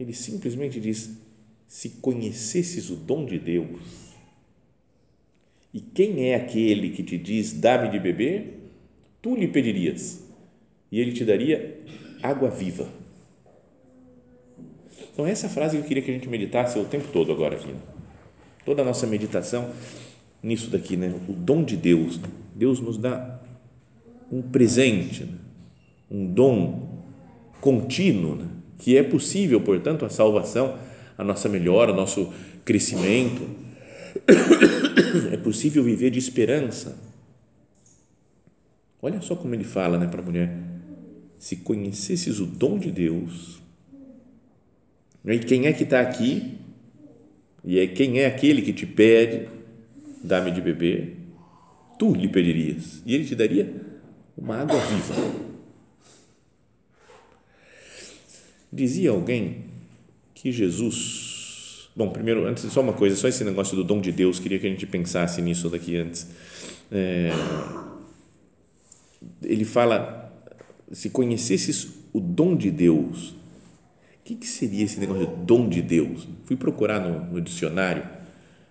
Ele 0.00 0.14
simplesmente 0.14 0.80
diz: 0.80 1.10
se 1.68 1.90
conhecesses 1.90 2.88
o 2.88 2.96
dom 2.96 3.26
de 3.26 3.38
Deus, 3.38 3.78
e 5.74 5.80
quem 5.80 6.30
é 6.30 6.34
aquele 6.34 6.90
que 6.90 7.02
te 7.02 7.18
diz, 7.18 7.52
dá-me 7.52 7.90
de 7.90 8.00
beber, 8.00 8.72
tu 9.20 9.36
lhe 9.36 9.46
pedirias, 9.46 10.24
e 10.90 10.98
ele 10.98 11.12
te 11.12 11.22
daria 11.22 11.78
água 12.22 12.48
viva. 12.48 12.88
Então, 15.12 15.26
essa 15.26 15.50
frase 15.50 15.76
que 15.76 15.82
eu 15.82 15.86
queria 15.86 16.02
que 16.02 16.10
a 16.10 16.14
gente 16.14 16.28
meditasse 16.28 16.78
o 16.78 16.84
tempo 16.86 17.08
todo 17.12 17.30
agora 17.30 17.56
aqui. 17.56 17.68
Né? 17.68 17.80
Toda 18.64 18.80
a 18.80 18.84
nossa 18.84 19.06
meditação 19.06 19.70
nisso 20.42 20.70
daqui, 20.70 20.96
né? 20.96 21.14
O 21.28 21.32
dom 21.32 21.62
de 21.62 21.76
Deus. 21.76 22.18
Deus 22.54 22.80
nos 22.80 22.96
dá 22.96 23.38
um 24.32 24.40
presente, 24.40 25.24
né? 25.24 25.38
um 26.10 26.26
dom 26.26 27.04
contínuo, 27.60 28.36
né? 28.36 28.59
Que 28.80 28.96
é 28.96 29.02
possível, 29.02 29.60
portanto, 29.60 30.04
a 30.04 30.08
salvação, 30.08 30.76
a 31.16 31.22
nossa 31.22 31.48
melhora, 31.48 31.92
o 31.92 31.96
nosso 31.96 32.32
crescimento. 32.64 33.48
É 35.32 35.36
possível 35.36 35.82
viver 35.82 36.10
de 36.10 36.20
esperança. 36.20 36.96
Olha 39.02 39.20
só 39.20 39.34
como 39.34 39.54
ele 39.54 39.64
fala 39.64 39.98
né, 39.98 40.06
para 40.06 40.20
a 40.20 40.24
mulher: 40.24 40.56
se 41.36 41.56
conhecesses 41.56 42.38
o 42.38 42.46
dom 42.46 42.78
de 42.78 42.92
Deus, 42.92 43.60
e 45.24 45.38
quem 45.40 45.66
é 45.66 45.72
que 45.72 45.82
está 45.82 46.00
aqui, 46.00 46.58
e 47.64 47.80
é 47.80 47.88
quem 47.88 48.20
é 48.20 48.26
aquele 48.26 48.62
que 48.62 48.72
te 48.72 48.86
pede, 48.86 49.48
dá-me 50.22 50.52
de 50.52 50.60
beber, 50.60 51.16
tu 51.98 52.14
lhe 52.14 52.28
pedirias, 52.28 53.02
e 53.04 53.16
ele 53.16 53.24
te 53.24 53.34
daria 53.34 53.74
uma 54.36 54.58
água 54.58 54.78
viva. 54.78 55.49
Dizia 58.72 59.10
alguém 59.10 59.64
que 60.34 60.52
Jesus. 60.52 61.90
Bom, 61.94 62.10
primeiro, 62.10 62.46
antes, 62.46 62.62
só 62.72 62.80
uma 62.80 62.92
coisa, 62.92 63.16
só 63.16 63.26
esse 63.26 63.42
negócio 63.44 63.76
do 63.76 63.82
dom 63.82 64.00
de 64.00 64.12
Deus, 64.12 64.38
queria 64.38 64.58
que 64.58 64.66
a 64.66 64.70
gente 64.70 64.86
pensasse 64.86 65.42
nisso 65.42 65.68
daqui 65.68 65.96
antes. 65.96 66.28
É, 66.90 67.30
ele 69.42 69.64
fala: 69.64 70.32
se 70.92 71.10
conhecesses 71.10 71.88
o 72.12 72.20
dom 72.20 72.56
de 72.56 72.70
Deus, 72.70 73.30
o 73.30 73.34
que, 74.24 74.36
que 74.36 74.46
seria 74.46 74.84
esse 74.84 75.00
negócio 75.00 75.26
de 75.26 75.34
dom 75.44 75.68
de 75.68 75.82
Deus? 75.82 76.28
Fui 76.44 76.56
procurar 76.56 77.00
no, 77.00 77.32
no 77.32 77.40
dicionário, 77.40 78.04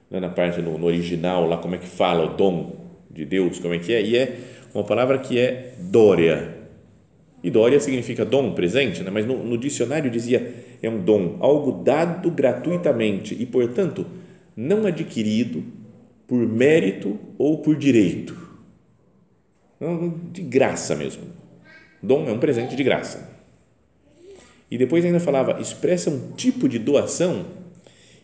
né, 0.09 0.19
na 0.19 0.29
parte, 0.29 0.61
no, 0.61 0.77
no 0.77 0.85
original, 0.85 1.45
lá 1.45 1.57
como 1.57 1.75
é 1.75 1.77
que 1.77 1.87
fala 1.87 2.33
o 2.33 2.37
dom 2.37 2.89
de 3.11 3.25
Deus, 3.25 3.59
como 3.59 3.73
é 3.73 3.79
que 3.79 3.93
é, 3.93 4.01
e 4.01 4.15
é 4.15 4.39
uma 4.73 4.83
palavra 4.83 5.17
que 5.17 5.37
é 5.37 5.75
dória 5.79 6.58
e 7.43 7.49
dória 7.49 7.79
significa 7.79 8.25
dom, 8.25 8.53
presente, 8.53 9.01
né? 9.03 9.09
mas 9.09 9.25
no, 9.25 9.43
no 9.43 9.57
dicionário 9.57 10.11
dizia 10.11 10.53
é 10.81 10.89
um 10.89 10.99
dom, 10.99 11.37
algo 11.39 11.83
dado 11.83 12.29
gratuitamente 12.31 13.35
e, 13.39 13.45
portanto, 13.45 14.05
não 14.55 14.85
adquirido 14.85 15.63
por 16.27 16.45
mérito 16.47 17.17
ou 17.37 17.59
por 17.59 17.75
direito. 17.75 18.37
De 20.31 20.41
graça 20.41 20.95
mesmo. 20.95 21.23
Dom 22.03 22.27
é 22.27 22.33
um 22.33 22.39
presente 22.39 22.75
de 22.75 22.83
graça. 22.83 23.29
E 24.69 24.77
depois 24.77 25.03
ainda 25.03 25.19
falava, 25.19 25.59
expressa 25.61 26.09
um 26.09 26.31
tipo 26.33 26.67
de 26.67 26.77
doação 26.77 27.45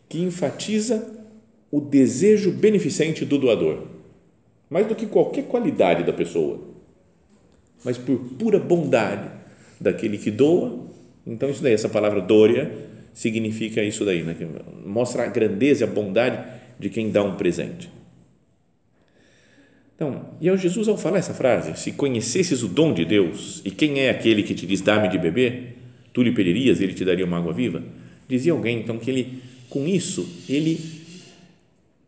que 0.07 0.21
enfatiza 0.21 1.15
o 1.71 1.79
desejo 1.79 2.51
beneficente 2.51 3.25
do 3.25 3.37
doador, 3.37 3.83
mais 4.69 4.85
do 4.85 4.95
que 4.95 5.07
qualquer 5.07 5.45
qualidade 5.45 6.03
da 6.03 6.13
pessoa 6.13 6.74
mas 7.83 7.97
por 7.97 8.17
pura 8.37 8.59
bondade 8.59 9.29
daquele 9.79 10.17
que 10.17 10.31
doa. 10.31 10.85
Então, 11.25 11.49
isso 11.49 11.61
daí, 11.61 11.73
essa 11.73 11.89
palavra 11.89 12.21
dória, 12.21 12.71
significa 13.13 13.83
isso 13.83 14.05
daí, 14.05 14.23
né? 14.23 14.35
Que 14.37 14.47
mostra 14.87 15.23
a 15.23 15.27
grandeza 15.27 15.83
e 15.83 15.87
a 15.87 15.91
bondade 15.91 16.43
de 16.79 16.89
quem 16.89 17.09
dá 17.09 17.23
um 17.23 17.35
presente. 17.35 17.89
Então, 19.95 20.25
e 20.41 20.49
ao 20.49 20.57
Jesus, 20.57 20.87
ao 20.87 20.97
falar 20.97 21.19
essa 21.19 21.33
frase, 21.33 21.79
se 21.79 21.93
conhecesses 21.93 22.61
o 22.63 22.67
dom 22.67 22.93
de 22.93 23.05
Deus 23.05 23.61
e 23.63 23.71
quem 23.71 24.01
é 24.01 24.09
aquele 24.09 24.43
que 24.43 24.53
te 24.53 24.67
diz, 24.67 24.81
dá-me 24.81 25.07
de 25.07 25.17
beber, 25.17 25.77
tu 26.11 26.21
lhe 26.21 26.33
pedirias, 26.33 26.81
ele 26.81 26.93
te 26.93 27.05
daria 27.05 27.25
uma 27.25 27.37
água 27.37 27.53
viva, 27.53 27.81
dizia 28.27 28.51
alguém, 28.51 28.79
então, 28.79 28.97
que 28.97 29.09
ele, 29.09 29.41
com 29.69 29.87
isso, 29.87 30.27
ele 30.49 30.79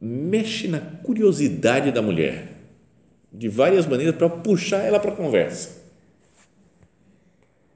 mexe 0.01 0.67
na 0.67 0.79
curiosidade 0.79 1.91
da 1.91 2.01
mulher 2.01 2.56
de 3.38 3.48
várias 3.48 3.86
maneiras 3.86 4.15
para 4.15 4.27
puxar 4.27 4.84
ela 4.84 5.00
para 5.00 5.12
a 5.12 5.15
conversa. 5.15 5.86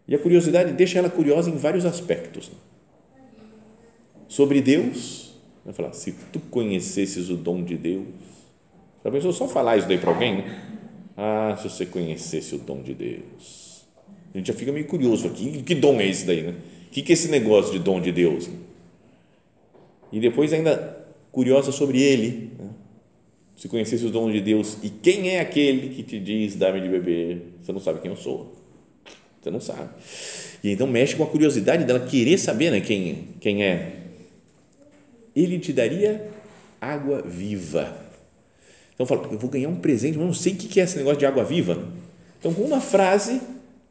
E 0.07 0.15
a 0.15 0.17
curiosidade 0.17 0.73
deixa 0.73 0.97
ela 0.97 1.09
curiosa 1.09 1.51
em 1.51 1.55
vários 1.55 1.85
aspectos. 1.85 2.51
Sobre 4.27 4.59
Deus, 4.59 5.35
vai 5.63 5.73
falar, 5.73 5.93
se 5.93 6.13
tu 6.33 6.39
conhecesses 6.39 7.29
o 7.29 7.37
dom 7.37 7.63
de 7.63 7.77
Deus, 7.77 8.07
já 9.05 9.11
pensou 9.11 9.31
só 9.31 9.47
falar 9.47 9.77
isso 9.77 9.87
daí 9.87 9.99
para 9.99 10.09
alguém? 10.09 10.37
Né? 10.37 10.61
Ah, 11.15 11.55
se 11.61 11.69
você 11.69 11.85
conhecesse 11.85 12.55
o 12.55 12.57
dom 12.57 12.81
de 12.81 12.95
Deus. 12.95 13.85
A 14.33 14.37
gente 14.37 14.47
já 14.47 14.53
fica 14.53 14.71
meio 14.71 14.87
curioso 14.87 15.27
aqui, 15.27 15.61
que 15.61 15.75
dom 15.75 16.01
é 16.01 16.07
esse 16.07 16.25
daí, 16.25 16.41
né? 16.41 16.55
O 16.87 16.89
que 16.89 17.01
é 17.07 17.13
esse 17.13 17.29
negócio 17.29 17.71
de 17.71 17.79
dom 17.79 18.01
de 18.01 18.11
Deus? 18.11 18.49
E 20.11 20.19
depois 20.19 20.51
ainda 20.51 21.05
curiosa 21.31 21.71
sobre 21.71 22.01
ele, 22.01 22.51
né? 22.57 22.69
Se 23.61 23.67
conhecesse 23.67 24.03
o 24.07 24.09
dom 24.09 24.31
de 24.31 24.41
Deus 24.41 24.79
e 24.81 24.89
quem 24.89 25.35
é 25.35 25.39
aquele 25.39 25.89
que 25.89 26.01
te 26.01 26.19
diz 26.19 26.55
dá-me 26.55 26.81
de 26.81 26.89
beber, 26.89 27.43
você 27.61 27.71
não 27.71 27.79
sabe 27.79 27.99
quem 28.01 28.09
eu 28.09 28.17
sou. 28.17 28.55
Você 29.39 29.51
não 29.51 29.61
sabe. 29.61 29.87
E 30.63 30.71
então 30.71 30.87
mexe 30.87 31.15
com 31.15 31.21
a 31.21 31.27
curiosidade 31.27 31.85
dela 31.85 31.99
querer 31.99 32.39
saber 32.39 32.71
né, 32.71 32.81
quem, 32.81 33.27
quem 33.39 33.63
é. 33.63 33.97
Ele 35.35 35.59
te 35.59 35.71
daria 35.71 36.27
água 36.81 37.21
viva. 37.21 37.95
Então 38.95 39.05
fala, 39.05 39.29
eu 39.31 39.37
vou 39.37 39.47
ganhar 39.47 39.69
um 39.69 39.75
presente, 39.75 40.17
mas 40.17 40.25
não 40.25 40.33
sei 40.33 40.53
o 40.53 40.55
que 40.55 40.79
é 40.79 40.83
esse 40.83 40.97
negócio 40.97 41.19
de 41.19 41.27
água 41.27 41.43
viva. 41.43 41.87
Então, 42.39 42.51
com 42.55 42.63
uma 42.63 42.81
frase, 42.81 43.39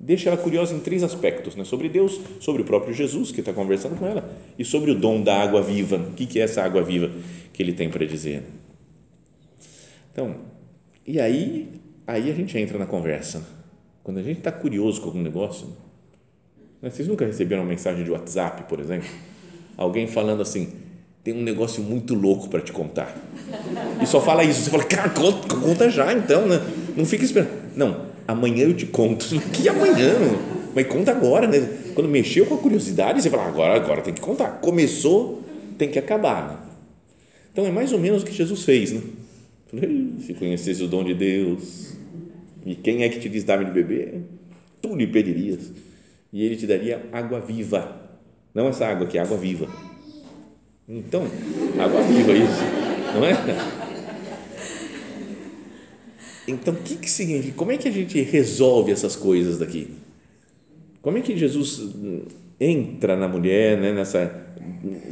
deixa 0.00 0.31
ela 0.31 0.37
curiosa 0.37 0.75
em 0.75 0.81
três 0.81 1.05
aspectos: 1.05 1.55
né? 1.55 1.62
sobre 1.62 1.89
Deus, 1.89 2.21
sobre 2.41 2.62
o 2.62 2.65
próprio 2.65 2.93
Jesus, 2.93 3.31
que 3.31 3.39
está 3.39 3.53
conversando 3.53 3.97
com 3.97 4.05
ela, 4.05 4.37
e 4.59 4.65
sobre 4.65 4.91
o 4.91 4.97
dom 4.97 5.23
da 5.23 5.37
água 5.41 5.62
viva. 5.62 5.97
O 5.97 6.15
que 6.15 6.41
é 6.41 6.43
essa 6.43 6.61
água 6.61 6.83
viva 6.83 7.12
que 7.53 7.62
ele 7.62 7.73
tem 7.73 7.89
para 7.89 8.05
dizer? 8.05 8.43
Então, 10.12 10.35
e 11.07 11.21
aí, 11.21 11.69
aí 12.07 12.31
a 12.31 12.35
gente 12.35 12.57
entra 12.59 12.79
na 12.79 12.87
conversa. 12.87 13.43
Quando 14.02 14.19
a 14.19 14.23
gente 14.23 14.38
está 14.38 14.50
curioso 14.50 15.00
com 15.00 15.09
algum 15.09 15.23
negócio, 15.23 15.69
né? 16.81 16.90
vocês 16.90 17.07
nunca 17.07 17.25
receberam 17.25 17.62
uma 17.62 17.69
mensagem 17.69 18.05
de 18.05 18.11
WhatsApp, 18.11 18.64
por 18.64 18.81
exemplo? 18.81 19.09
Alguém 19.76 20.07
falando 20.07 20.43
assim, 20.43 20.73
tem 21.23 21.35
um 21.35 21.43
negócio 21.43 21.83
muito 21.83 22.14
louco 22.14 22.49
para 22.49 22.61
te 22.61 22.73
contar. 22.73 23.14
E 24.02 24.07
só 24.07 24.21
fala 24.21 24.43
isso. 24.43 24.62
Você 24.62 24.71
fala, 24.71 24.85
cara, 24.85 25.11
conta, 25.11 25.55
conta 25.55 25.90
já 25.90 26.12
então, 26.12 26.47
né? 26.47 26.61
Não 26.97 27.05
fica 27.05 27.25
esperando. 27.25 27.50
Não, 27.76 28.07
amanhã 28.26 28.64
eu 28.64 28.75
te 28.75 28.87
conto. 28.87 29.26
Que 29.52 29.69
amanhã? 29.69 30.14
Mas 30.75 30.87
conta 30.87 31.11
agora, 31.11 31.47
né? 31.47 31.61
Quando 31.95 32.09
mexeu 32.09 32.47
com 32.47 32.55
a 32.55 32.59
curiosidade, 32.59 33.21
você 33.21 33.29
fala, 33.29 33.47
agora, 33.47 33.75
agora 33.75 34.00
tem 34.00 34.14
que 34.14 34.21
contar. 34.21 34.61
Começou, 34.61 35.43
tem 35.76 35.90
que 35.90 35.99
acabar. 35.99 36.49
Né? 36.49 36.57
Então 37.52 37.67
é 37.67 37.71
mais 37.71 37.93
ou 37.93 37.99
menos 37.99 38.23
o 38.23 38.26
que 38.26 38.33
Jesus 38.33 38.64
fez, 38.64 38.93
né? 38.93 39.00
Se 40.21 40.35
conhecesse 40.35 40.83
o 40.83 40.89
dom 40.89 41.05
de 41.05 41.15
Deus, 41.15 41.95
e 42.67 42.75
quem 42.75 43.05
é 43.05 43.09
que 43.09 43.21
te 43.21 43.29
diz 43.29 43.45
dar-me 43.45 43.65
de 43.65 43.71
beber? 43.71 44.23
Tu 44.83 44.95
lhe 44.97 45.07
pedirias, 45.07 45.73
e 46.33 46.45
ele 46.45 46.57
te 46.57 46.67
daria 46.67 47.07
água 47.12 47.41
viva. 47.41 48.11
Não 48.55 48.69
essa 48.69 48.87
água 48.87 49.07
aqui, 49.07 49.19
água 49.19 49.37
viva. 49.37 49.69
Então, 50.89 51.25
água 51.79 52.03
viva 52.03 52.33
isso, 52.33 52.62
não 53.15 53.25
é? 53.25 53.37
Então, 56.49 56.75
o 56.75 56.79
que, 56.79 56.97
que 56.97 57.09
significa? 57.09 57.55
Como 57.55 57.71
é 57.71 57.77
que 57.77 57.87
a 57.87 57.93
gente 57.93 58.21
resolve 58.23 58.91
essas 58.91 59.15
coisas 59.15 59.59
daqui? 59.59 59.89
Como 61.00 61.17
é 61.17 61.21
que 61.21 61.37
Jesus 61.37 61.95
entra 62.59 63.17
na 63.17 63.29
mulher, 63.29 63.79
né, 63.79 63.93
nessa 63.93 64.47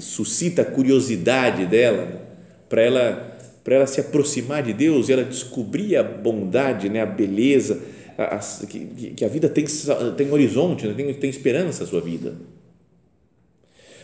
suscita 0.01 0.63
a 0.63 0.65
curiosidade 0.65 1.65
dela 1.65 2.27
para 2.69 2.83
ela 2.83 3.38
para 3.65 3.77
ela 3.77 3.87
se 3.87 4.01
aproximar 4.01 4.63
de 4.63 4.73
Deus 4.73 5.09
e 5.09 5.13
ela 5.13 5.25
descobrir 5.25 5.97
a 5.97 6.03
bondade, 6.03 6.89
né, 6.89 7.03
a 7.03 7.07
beleza, 7.07 7.81
a, 8.17 8.37
a, 8.37 8.39
que, 8.67 9.13
que, 9.15 9.25
a 9.25 9.29
vida 9.29 9.49
tem, 9.49 9.65
tem 10.17 10.31
horizonte, 10.31 10.87
né, 10.87 10.95
tem, 10.95 11.13
tem 11.15 11.31
esperança 11.31 11.85
a 11.85 11.87
sua 11.87 12.01
vida. 12.01 12.35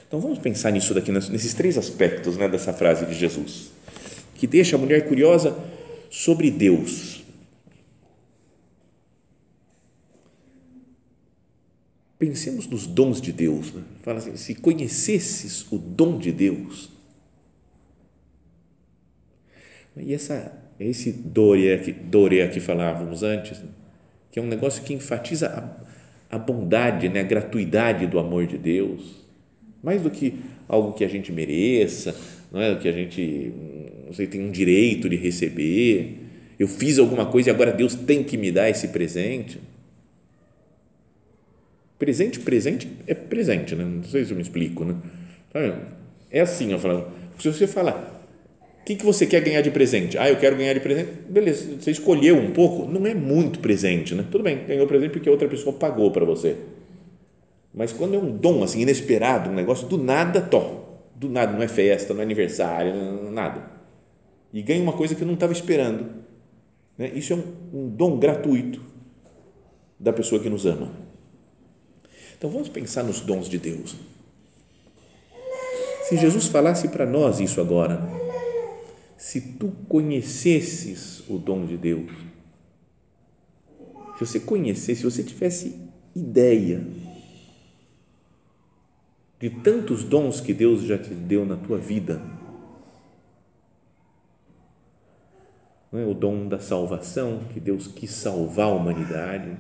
Então 0.07 0.21
vamos 0.21 0.39
pensar 0.39 0.71
nisso 0.71 0.95
daqui, 0.95 1.11
nesses 1.11 1.55
três 1.55 1.79
aspectos 1.79 2.37
né, 2.37 2.49
dessa 2.49 2.73
frase 2.73 3.07
de 3.07 3.15
Jesus, 3.15 3.73
que 4.35 4.47
deixa 4.47 4.77
a 4.77 4.79
mulher 4.79 5.09
curiosa 5.09 5.57
sobre 6.11 6.51
Deus. 6.51 7.25
pensemos 12.25 12.67
nos 12.67 12.87
dons 12.87 13.21
de 13.21 13.33
Deus. 13.33 13.73
Né? 13.73 13.83
Fala 14.03 14.19
assim, 14.19 14.37
se 14.37 14.55
conhecesses 14.55 15.71
o 15.71 15.79
dom 15.79 16.19
de 16.19 16.33
Deus. 16.33 16.91
E 19.97 20.13
essa, 20.13 20.53
esse 20.79 21.13
dorea 21.13 21.79
que, 21.79 21.93
dorea 21.93 22.49
que 22.49 22.61
falávamos 22.61 23.23
antes, 23.23 23.59
né? 23.59 23.69
que 24.31 24.39
é 24.39 24.43
um 24.43 24.47
negócio 24.47 24.83
que 24.83 24.93
enfatiza 24.93 25.49
a, 26.31 26.37
a 26.37 26.39
bondade, 26.39 27.09
né? 27.09 27.21
a 27.21 27.25
gratuidade 27.25 28.07
do 28.07 28.19
amor 28.19 28.47
de 28.47 28.59
Deus, 28.59 29.25
mais 29.83 30.03
do 30.03 30.11
que 30.11 30.35
algo 30.69 30.93
que 30.93 31.05
a 31.05 31.09
gente 31.09 31.31
mereça, 31.31 32.15
não 32.51 32.61
é? 32.61 32.75
que 32.75 32.89
a 32.89 32.93
gente 32.93 33.53
não 34.07 34.13
sei, 34.13 34.27
tem 34.27 34.41
um 34.41 34.51
direito 34.51 35.09
de 35.09 35.17
receber. 35.17 36.19
Eu 36.59 36.69
fiz 36.69 36.99
alguma 36.99 37.27
coisa 37.27 37.51
e 37.51 37.53
agora 37.53 37.73
Deus 37.73 37.95
tem 37.95 38.23
que 38.23 38.37
me 38.37 38.51
dar 38.51 38.69
esse 38.69 38.89
presente. 38.89 39.61
Presente, 41.99 42.41
presente 42.41 42.89
é 43.07 43.15
presente, 43.15 43.75
né? 43.75 43.85
não 43.85 44.05
sei 44.05 44.25
se 44.25 44.33
eu 44.33 44.37
me 44.37 44.43
explico. 44.43 44.85
Né? 44.85 44.97
É 46.31 46.41
assim, 46.41 46.73
eu 46.73 46.79
falo, 46.79 47.09
se 47.39 47.53
você 47.53 47.67
falar, 47.67 48.14
o 48.85 48.87
que, 48.87 48.97
que 48.97 49.05
você 49.07 49.27
quer 49.27 49.41
ganhar 49.41 49.63
de 49.63 49.71
presente? 49.71 50.19
Ah, 50.19 50.29
eu 50.29 50.37
quero 50.37 50.57
ganhar 50.57 50.75
de 50.75 50.81
presente. 50.81 51.09
Beleza, 51.27 51.81
você 51.81 51.91
escolheu 51.91 52.37
um 52.37 52.51
pouco, 52.51 52.87
não 52.87 53.07
é 53.07 53.15
muito 53.15 53.59
presente, 53.61 54.15
né? 54.15 54.27
Tudo 54.31 54.45
bem, 54.45 54.67
ganhou 54.67 54.87
presente 54.87 55.11
porque 55.11 55.31
outra 55.31 55.49
pessoa 55.49 55.75
pagou 55.75 56.11
para 56.11 56.23
você. 56.27 56.55
Mas 57.73 57.95
quando 57.95 58.15
é 58.15 58.19
um 58.19 58.37
dom 58.37 58.63
assim 58.63 58.83
inesperado, 58.83 59.49
um 59.49 59.55
negócio 59.55 59.89
do 59.89 59.97
nada, 59.97 60.43
to, 60.43 60.83
do 61.17 61.31
nada, 61.31 61.55
não 61.55 61.63
é 61.63 61.67
festa, 61.67 62.13
não 62.13 62.21
é 62.21 62.25
aniversário, 62.25 62.93
nada. 63.31 63.71
E 64.53 64.61
ganha 64.61 64.83
uma 64.83 64.93
coisa 64.93 65.15
que 65.15 65.23
eu 65.23 65.27
não 65.27 65.33
estava 65.33 65.55
esperando. 65.55 66.05
Né? 66.99 67.11
Isso 67.15 67.33
é 67.33 67.37
um, 67.37 67.85
um 67.85 67.89
dom 67.89 68.19
gratuito 68.19 68.83
da 69.99 70.13
pessoa 70.13 70.43
que 70.43 70.51
nos 70.51 70.67
ama. 70.67 70.91
Então 72.37 72.51
vamos 72.51 72.69
pensar 72.69 73.03
nos 73.03 73.23
dons 73.23 73.49
de 73.49 73.57
Deus. 73.57 73.97
Se 76.03 76.19
Jesus 76.19 76.49
falasse 76.49 76.89
para 76.89 77.07
nós 77.07 77.41
isso 77.41 77.63
agora, 77.63 78.24
se 79.25 79.41
tu 79.41 79.73
conhecesses 79.89 81.27
o 81.31 81.39
dom 81.39 81.65
de 81.65 81.79
Deus, 81.79 82.11
se 84.19 84.27
você 84.27 84.39
conhecesse, 84.39 84.97
se 84.97 85.03
você 85.03 85.23
tivesse 85.23 85.81
ideia 86.15 86.87
de 89.41 89.49
tantos 89.49 90.05
dons 90.05 90.43
que 90.43 90.53
Deus 90.53 90.83
já 90.83 90.99
te 90.99 91.15
deu 91.15 91.47
na 91.47 91.57
tua 91.57 91.79
vida, 91.79 92.21
não 95.91 96.01
é? 96.01 96.05
o 96.05 96.13
dom 96.13 96.47
da 96.47 96.61
salvação, 96.61 97.41
que 97.51 97.59
Deus 97.59 97.87
quis 97.87 98.11
salvar 98.11 98.67
a 98.67 98.75
humanidade, 98.75 99.57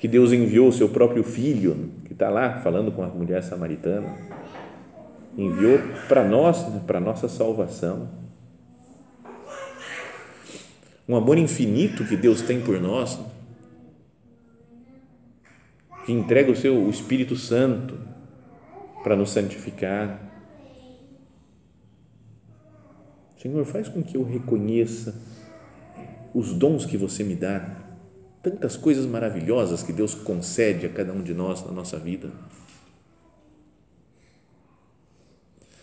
que 0.00 0.08
Deus 0.08 0.32
enviou 0.32 0.66
o 0.66 0.72
seu 0.72 0.88
próprio 0.88 1.22
filho, 1.22 1.92
que 2.04 2.12
está 2.12 2.28
lá 2.28 2.60
falando 2.60 2.90
com 2.90 3.04
a 3.04 3.08
mulher 3.08 3.44
samaritana, 3.44 4.18
enviou 5.36 5.78
para 6.08 6.24
nós, 6.24 6.64
para 6.86 7.00
nossa 7.00 7.28
salvação. 7.28 8.08
Um 11.08 11.16
amor 11.16 11.38
infinito 11.38 12.04
que 12.04 12.16
Deus 12.16 12.42
tem 12.42 12.60
por 12.60 12.80
nós, 12.80 13.18
que 16.06 16.12
entrega 16.12 16.50
o 16.52 16.56
seu 16.56 16.76
o 16.76 16.90
Espírito 16.90 17.36
Santo 17.36 17.98
para 19.02 19.16
nos 19.16 19.30
santificar. 19.30 20.20
Senhor, 23.36 23.64
faz 23.64 23.88
com 23.88 24.02
que 24.02 24.16
eu 24.16 24.22
reconheça 24.22 25.14
os 26.34 26.52
dons 26.52 26.84
que 26.84 26.96
você 26.96 27.24
me 27.24 27.34
dá, 27.34 27.76
tantas 28.42 28.76
coisas 28.76 29.06
maravilhosas 29.06 29.82
que 29.82 29.92
Deus 29.92 30.14
concede 30.14 30.86
a 30.86 30.90
cada 30.90 31.12
um 31.12 31.22
de 31.22 31.34
nós 31.34 31.64
na 31.64 31.72
nossa 31.72 31.98
vida. 31.98 32.30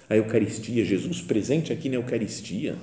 A 0.09 0.15
Eucaristia, 0.15 0.85
Jesus 0.85 1.21
presente 1.21 1.73
aqui 1.73 1.89
na 1.89 1.95
Eucaristia. 1.95 2.77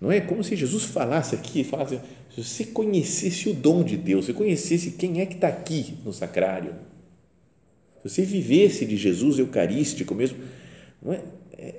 Não 0.00 0.12
é 0.12 0.20
como 0.20 0.44
se 0.44 0.56
Jesus 0.56 0.84
falasse 0.84 1.34
aqui, 1.34 1.64
falasse, 1.64 2.00
se 2.34 2.42
você 2.42 2.64
conhecesse 2.66 3.48
o 3.48 3.54
dom 3.54 3.82
de 3.82 3.96
Deus, 3.96 4.26
se 4.26 4.32
conhecesse 4.32 4.92
quem 4.92 5.20
é 5.20 5.26
que 5.26 5.34
está 5.34 5.48
aqui 5.48 5.94
no 6.04 6.12
sacrário, 6.12 6.74
se 8.02 8.08
você 8.08 8.22
vivesse 8.22 8.84
de 8.84 8.96
Jesus 8.96 9.38
eucarístico 9.38 10.14
mesmo, 10.14 10.38
não 11.02 11.12
é? 11.12 11.22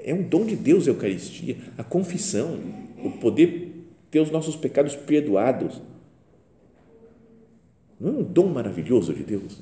é 0.04 0.14
um 0.14 0.24
dom 0.24 0.46
de 0.46 0.56
Deus 0.56 0.88
a 0.88 0.92
Eucaristia, 0.92 1.58
a 1.78 1.84
confissão, 1.84 2.60
o 3.04 3.12
poder 3.12 3.86
ter 4.10 4.20
os 4.20 4.32
nossos 4.32 4.56
pecados 4.56 4.96
perdoados. 4.96 5.82
Não 8.00 8.10
é 8.10 8.14
um 8.20 8.24
dom 8.24 8.48
maravilhoso 8.48 9.14
de 9.14 9.24
Deus? 9.24 9.60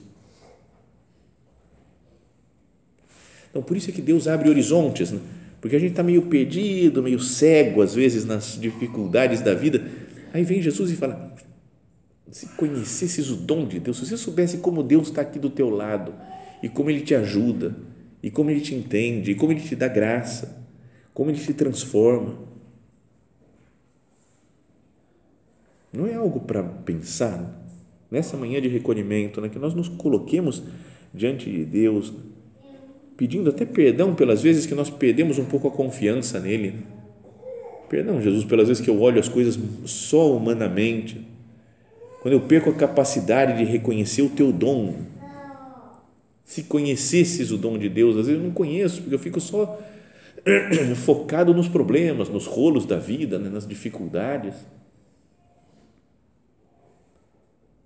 Então, 3.55 3.63
por 3.63 3.77
isso 3.77 3.89
é 3.89 3.93
que 3.93 4.01
Deus 4.01 4.27
abre 4.27 4.49
horizontes, 4.49 5.11
né? 5.13 5.21
porque 5.61 5.77
a 5.77 5.79
gente 5.79 5.91
está 5.91 6.03
meio 6.03 6.23
perdido, 6.23 7.01
meio 7.01 7.21
cego, 7.21 7.81
às 7.81 7.95
vezes, 7.95 8.25
nas 8.25 8.59
dificuldades 8.59 9.39
da 9.39 9.53
vida. 9.53 9.81
Aí 10.33 10.43
vem 10.43 10.61
Jesus 10.61 10.91
e 10.91 10.95
fala: 10.97 11.33
se 12.29 12.47
conhecesses 12.57 13.29
o 13.29 13.37
dom 13.37 13.65
de 13.65 13.79
Deus, 13.79 13.97
se 13.97 14.07
você 14.07 14.17
soubesse 14.17 14.57
como 14.57 14.83
Deus 14.83 15.07
está 15.07 15.21
aqui 15.21 15.39
do 15.39 15.49
teu 15.49 15.69
lado, 15.69 16.13
e 16.61 16.67
como 16.67 16.89
Ele 16.89 16.99
te 16.99 17.15
ajuda, 17.15 17.73
e 18.21 18.29
como 18.29 18.51
Ele 18.51 18.59
te 18.59 18.75
entende, 18.75 19.31
e 19.31 19.35
como 19.35 19.53
Ele 19.53 19.61
te 19.61 19.73
dá 19.73 19.87
graça, 19.87 20.61
como 21.13 21.31
Ele 21.31 21.39
te 21.39 21.53
transforma. 21.53 22.37
Não 25.93 26.05
é 26.05 26.13
algo 26.13 26.41
para 26.41 26.61
pensar 26.61 27.57
nessa 28.11 28.35
manhã 28.35 28.59
de 28.59 28.67
recolhimento, 28.67 29.39
né? 29.39 29.47
que 29.47 29.57
nós 29.57 29.73
nos 29.73 29.87
coloquemos 29.87 30.61
diante 31.13 31.49
de 31.49 31.63
Deus 31.63 32.13
pedindo 33.17 33.49
até 33.49 33.65
perdão 33.65 34.13
pelas 34.13 34.41
vezes 34.41 34.65
que 34.65 34.75
nós 34.75 34.89
perdemos 34.89 35.37
um 35.37 35.45
pouco 35.45 35.67
a 35.67 35.71
confiança 35.71 36.39
nele. 36.39 36.75
Perdão, 37.89 38.21
Jesus, 38.21 38.43
pelas 38.43 38.67
vezes 38.67 38.83
que 38.83 38.89
eu 38.89 38.99
olho 38.99 39.19
as 39.19 39.29
coisas 39.29 39.57
só 39.85 40.35
humanamente, 40.35 41.25
quando 42.21 42.33
eu 42.33 42.41
perco 42.41 42.71
a 42.71 42.73
capacidade 42.73 43.57
de 43.57 43.63
reconhecer 43.63 44.21
o 44.21 44.29
teu 44.29 44.51
dom. 44.51 44.95
Se 46.43 46.63
conhecesses 46.63 47.51
o 47.51 47.57
dom 47.57 47.77
de 47.77 47.87
Deus, 47.87 48.17
às 48.17 48.27
vezes 48.27 48.41
eu 48.41 48.47
não 48.47 48.53
conheço, 48.53 49.01
porque 49.01 49.15
eu 49.15 49.19
fico 49.19 49.39
só 49.39 49.79
focado 51.05 51.53
nos 51.53 51.67
problemas, 51.67 52.29
nos 52.29 52.45
rolos 52.45 52.85
da 52.85 52.97
vida, 52.97 53.39
né, 53.39 53.49
nas 53.49 53.67
dificuldades. 53.67 54.53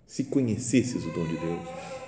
Se 0.06 0.24
conhecesses 0.24 1.04
o 1.04 1.10
dom 1.10 1.24
de 1.24 1.36
Deus. 1.36 1.99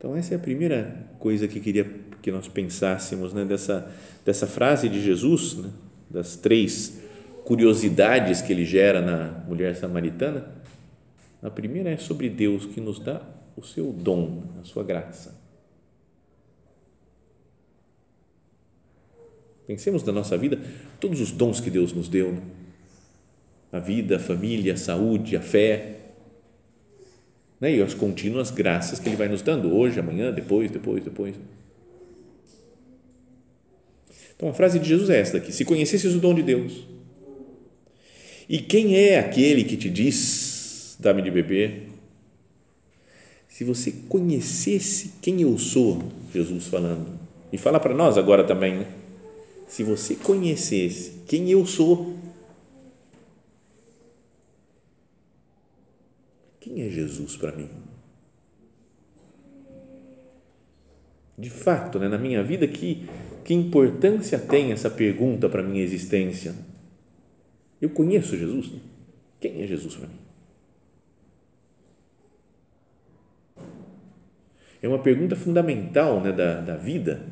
Então, 0.00 0.16
essa 0.16 0.32
é 0.32 0.36
a 0.38 0.40
primeira 0.40 0.96
coisa 1.18 1.46
que 1.46 1.60
queria 1.60 1.84
que 2.22 2.32
nós 2.32 2.48
pensássemos 2.48 3.34
né, 3.34 3.44
dessa, 3.44 3.94
dessa 4.24 4.46
frase 4.46 4.88
de 4.88 4.98
Jesus, 4.98 5.56
né, 5.56 5.70
das 6.08 6.36
três 6.36 6.98
curiosidades 7.44 8.40
que 8.40 8.50
ele 8.50 8.64
gera 8.64 9.02
na 9.02 9.44
mulher 9.46 9.76
samaritana. 9.76 10.50
A 11.42 11.50
primeira 11.50 11.90
é 11.90 11.98
sobre 11.98 12.30
Deus 12.30 12.64
que 12.64 12.80
nos 12.80 12.98
dá 12.98 13.20
o 13.54 13.62
seu 13.62 13.92
dom, 13.92 14.42
a 14.58 14.64
sua 14.64 14.82
graça. 14.82 15.38
Pensemos 19.66 20.02
na 20.02 20.12
nossa 20.12 20.34
vida, 20.38 20.58
todos 20.98 21.20
os 21.20 21.30
dons 21.30 21.60
que 21.60 21.68
Deus 21.68 21.92
nos 21.92 22.08
deu: 22.08 22.32
né? 22.32 22.40
a 23.70 23.78
vida, 23.78 24.16
a 24.16 24.18
família, 24.18 24.72
a 24.72 24.78
saúde, 24.78 25.36
a 25.36 25.42
fé, 25.42 25.99
né? 27.60 27.74
e 27.74 27.82
as 27.82 27.92
contínuas 27.92 28.50
graças 28.50 28.98
que 28.98 29.08
Ele 29.08 29.16
vai 29.16 29.28
nos 29.28 29.42
dando 29.42 29.74
hoje, 29.74 30.00
amanhã, 30.00 30.32
depois, 30.32 30.70
depois, 30.70 31.04
depois. 31.04 31.34
Então 34.34 34.48
a 34.48 34.54
frase 34.54 34.78
de 34.78 34.88
Jesus 34.88 35.10
é 35.10 35.20
esta 35.20 35.36
aqui: 35.36 35.52
se 35.52 35.64
conhecesses 35.64 36.14
o 36.14 36.18
dom 36.18 36.34
de 36.34 36.42
Deus, 36.42 36.86
e 38.48 38.58
quem 38.58 38.96
é 38.96 39.18
aquele 39.18 39.64
que 39.64 39.76
te 39.76 39.90
diz, 39.90 40.96
dá-me 40.98 41.20
de 41.20 41.30
beber? 41.30 41.88
Se 43.48 43.64
você 43.64 43.92
conhecesse 44.08 45.12
quem 45.20 45.42
eu 45.42 45.58
sou, 45.58 46.02
Jesus 46.32 46.66
falando, 46.66 47.06
e 47.52 47.58
fala 47.58 47.78
para 47.78 47.94
nós 47.94 48.16
agora 48.16 48.42
também, 48.42 48.78
né? 48.78 48.86
se 49.68 49.84
você 49.84 50.14
conhecesse 50.14 51.12
quem 51.26 51.50
eu 51.50 51.66
sou, 51.66 52.16
Quem 56.60 56.82
é 56.82 56.90
Jesus 57.30 57.36
para 57.36 57.52
mim? 57.52 57.68
De 61.38 61.48
fato, 61.48 61.98
né, 61.98 62.08
na 62.08 62.18
minha 62.18 62.42
vida, 62.42 62.66
que, 62.66 63.08
que 63.44 63.54
importância 63.54 64.38
tem 64.38 64.72
essa 64.72 64.90
pergunta 64.90 65.48
para 65.48 65.60
a 65.60 65.64
minha 65.64 65.82
existência? 65.82 66.54
Eu 67.80 67.90
conheço 67.90 68.36
Jesus? 68.36 68.72
Quem 69.40 69.62
é 69.62 69.66
Jesus 69.66 69.96
para 69.96 70.08
mim? 70.08 70.14
É 74.82 74.88
uma 74.88 74.98
pergunta 74.98 75.36
fundamental 75.36 76.20
né, 76.20 76.32
da, 76.32 76.60
da 76.60 76.76
vida, 76.76 77.22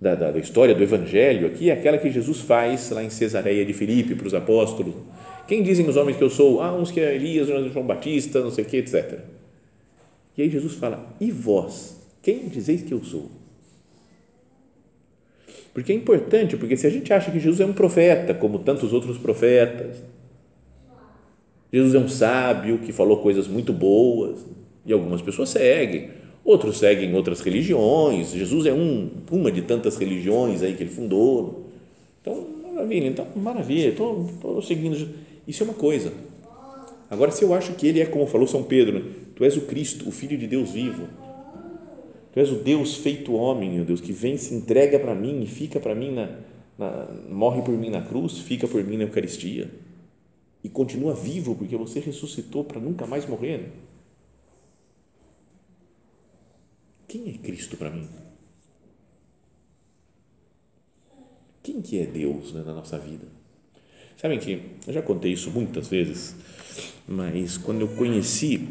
da, 0.00 0.14
da, 0.14 0.30
da 0.30 0.38
história 0.38 0.74
do 0.74 0.82
Evangelho 0.82 1.46
aqui 1.46 1.70
é 1.70 1.72
aquela 1.72 1.98
que 1.98 2.10
Jesus 2.10 2.40
faz 2.40 2.90
lá 2.90 3.02
em 3.02 3.10
Cesareia 3.10 3.64
de 3.64 3.72
Filipe 3.72 4.14
para 4.14 4.26
os 4.26 4.34
apóstolos. 4.34 4.94
Quem 5.46 5.62
dizem 5.62 5.88
os 5.88 5.96
homens 5.96 6.16
que 6.16 6.24
eu 6.24 6.30
sou? 6.30 6.60
Ah, 6.60 6.74
uns 6.74 6.90
que 6.90 7.00
é 7.00 7.14
Elias, 7.14 7.48
outros 7.48 7.72
João 7.72 7.86
Batista, 7.86 8.40
não 8.40 8.50
sei 8.50 8.64
o 8.64 8.66
que, 8.66 8.78
etc. 8.78 9.20
E 10.36 10.42
aí 10.42 10.50
Jesus 10.50 10.74
fala: 10.74 11.14
E 11.20 11.30
vós, 11.30 11.96
quem 12.22 12.48
dizeis 12.48 12.82
que 12.82 12.92
eu 12.92 13.02
sou? 13.04 13.30
Porque 15.72 15.92
é 15.92 15.94
importante, 15.94 16.56
porque 16.56 16.76
se 16.76 16.86
a 16.86 16.90
gente 16.90 17.12
acha 17.12 17.30
que 17.30 17.40
Jesus 17.40 17.60
é 17.60 17.66
um 17.66 17.72
profeta, 17.72 18.32
como 18.32 18.60
tantos 18.60 18.92
outros 18.92 19.18
profetas, 19.18 19.96
Jesus 21.72 21.94
é 21.94 21.98
um 21.98 22.08
sábio 22.08 22.78
que 22.78 22.92
falou 22.92 23.16
coisas 23.16 23.48
muito 23.48 23.72
boas, 23.72 24.46
e 24.86 24.92
algumas 24.92 25.20
pessoas 25.20 25.48
seguem, 25.48 26.10
outros 26.44 26.78
seguem 26.78 27.12
outras 27.14 27.40
religiões, 27.40 28.30
Jesus 28.32 28.66
é 28.66 28.72
um, 28.72 29.10
uma 29.30 29.50
de 29.50 29.62
tantas 29.62 29.96
religiões 29.96 30.62
aí 30.62 30.74
que 30.74 30.84
ele 30.84 30.90
fundou. 30.90 31.64
Então, 32.20 32.46
maravilha, 32.72 33.08
então, 33.08 33.26
maravilha, 33.34 33.88
estou 33.88 34.62
seguindo. 34.62 35.23
Isso 35.46 35.62
é 35.62 35.66
uma 35.66 35.74
coisa. 35.74 36.12
Agora, 37.10 37.30
se 37.30 37.44
eu 37.44 37.54
acho 37.54 37.74
que 37.74 37.86
ele 37.86 38.00
é, 38.00 38.06
como 38.06 38.26
falou 38.26 38.46
São 38.46 38.62
Pedro, 38.62 39.04
tu 39.34 39.44
és 39.44 39.56
o 39.56 39.62
Cristo, 39.62 40.08
o 40.08 40.12
Filho 40.12 40.38
de 40.38 40.46
Deus 40.46 40.70
vivo, 40.70 41.06
Tu 42.34 42.40
és 42.40 42.50
o 42.50 42.56
Deus 42.56 42.96
feito 42.96 43.32
homem, 43.32 43.70
meu 43.70 43.84
Deus, 43.84 44.00
que 44.00 44.12
vem, 44.12 44.36
se 44.36 44.52
entrega 44.52 44.98
para 44.98 45.14
mim 45.14 45.40
e 45.40 45.46
fica 45.46 45.78
para 45.78 45.94
mim, 45.94 46.10
na, 46.10 46.36
na, 46.76 47.06
morre 47.28 47.62
por 47.62 47.78
mim 47.78 47.90
na 47.90 48.02
cruz, 48.02 48.40
fica 48.40 48.66
por 48.66 48.82
mim 48.82 48.96
na 48.96 49.04
Eucaristia 49.04 49.70
e 50.64 50.68
continua 50.68 51.14
vivo 51.14 51.54
porque 51.54 51.76
você 51.76 52.00
ressuscitou 52.00 52.64
para 52.64 52.80
nunca 52.80 53.06
mais 53.06 53.24
morrer. 53.24 53.70
Quem 57.06 57.30
é 57.30 57.38
Cristo 57.38 57.76
para 57.76 57.90
mim? 57.90 58.08
Quem 61.62 61.80
que 61.80 62.00
é 62.00 62.04
Deus 62.04 62.52
né, 62.52 62.64
na 62.66 62.74
nossa 62.74 62.98
vida? 62.98 63.28
Sabem 64.16 64.38
que 64.38 64.62
eu 64.86 64.92
já 64.92 65.02
contei 65.02 65.32
isso 65.32 65.50
muitas 65.50 65.88
vezes, 65.88 66.34
mas 67.06 67.56
quando 67.56 67.82
eu 67.82 67.88
conheci 67.88 68.68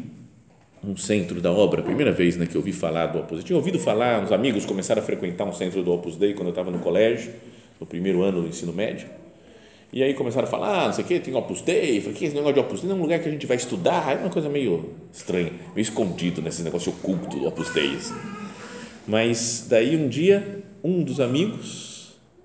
um 0.82 0.96
centro 0.96 1.40
da 1.40 1.50
obra, 1.52 1.80
a 1.80 1.84
primeira 1.84 2.12
vez 2.12 2.36
né, 2.36 2.46
que 2.46 2.54
eu 2.54 2.60
ouvi 2.60 2.72
falar 2.72 3.06
do 3.06 3.18
Opus 3.18 3.38
Dei, 3.38 3.46
tinha 3.46 3.56
ouvido 3.56 3.78
falar, 3.78 4.22
uns 4.22 4.32
amigos 4.32 4.66
começaram 4.66 5.00
a 5.00 5.04
frequentar 5.04 5.44
um 5.44 5.52
centro 5.52 5.82
do 5.82 5.92
Opus 5.92 6.16
Dei 6.16 6.34
quando 6.34 6.48
eu 6.48 6.50
estava 6.50 6.70
no 6.70 6.78
colégio, 6.78 7.32
no 7.80 7.86
primeiro 7.86 8.22
ano 8.22 8.42
do 8.42 8.48
ensino 8.48 8.72
médio, 8.72 9.08
e 9.92 10.02
aí 10.02 10.12
começaram 10.12 10.48
a 10.48 10.50
falar, 10.50 10.82
ah, 10.82 10.86
não 10.86 10.92
sei 10.92 11.04
o 11.04 11.06
que, 11.06 11.20
tem 11.20 11.34
Opus 11.34 11.62
Dei, 11.62 11.98
eu 11.98 12.02
falei, 12.02 12.16
que 12.18 12.24
esse 12.24 12.34
negócio 12.34 12.54
de 12.54 12.60
Opus 12.60 12.80
Dei 12.80 12.88
não 12.88 12.96
é 12.96 12.98
um 12.98 13.02
lugar 13.02 13.20
que 13.20 13.28
a 13.28 13.32
gente 13.32 13.46
vai 13.46 13.56
estudar, 13.56 14.12
é 14.12 14.16
uma 14.16 14.30
coisa 14.30 14.48
meio 14.48 14.90
estranha, 15.12 15.52
meio 15.74 15.82
escondido 15.82 16.42
nesse 16.42 16.62
negócio 16.62 16.92
oculto 16.92 17.38
do 17.38 17.46
Opus 17.46 17.70
Dei. 17.70 17.94
Assim. 17.94 18.14
Mas 19.06 19.66
daí 19.68 19.94
um 19.96 20.08
dia, 20.08 20.64
um 20.82 21.02
dos 21.02 21.20
amigos, 21.20 21.93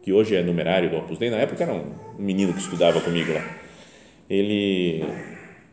que 0.10 0.14
hoje 0.14 0.36
é 0.36 0.42
numerário 0.42 0.90
do 0.90 0.98
Opus 0.98 1.20
Dei, 1.20 1.30
na 1.30 1.38
época 1.38 1.64
era 1.64 1.72
um 1.72 1.94
menino 2.18 2.52
que 2.52 2.60
estudava 2.60 3.00
comigo 3.00 3.32
lá, 3.32 3.46
ele 4.28 5.06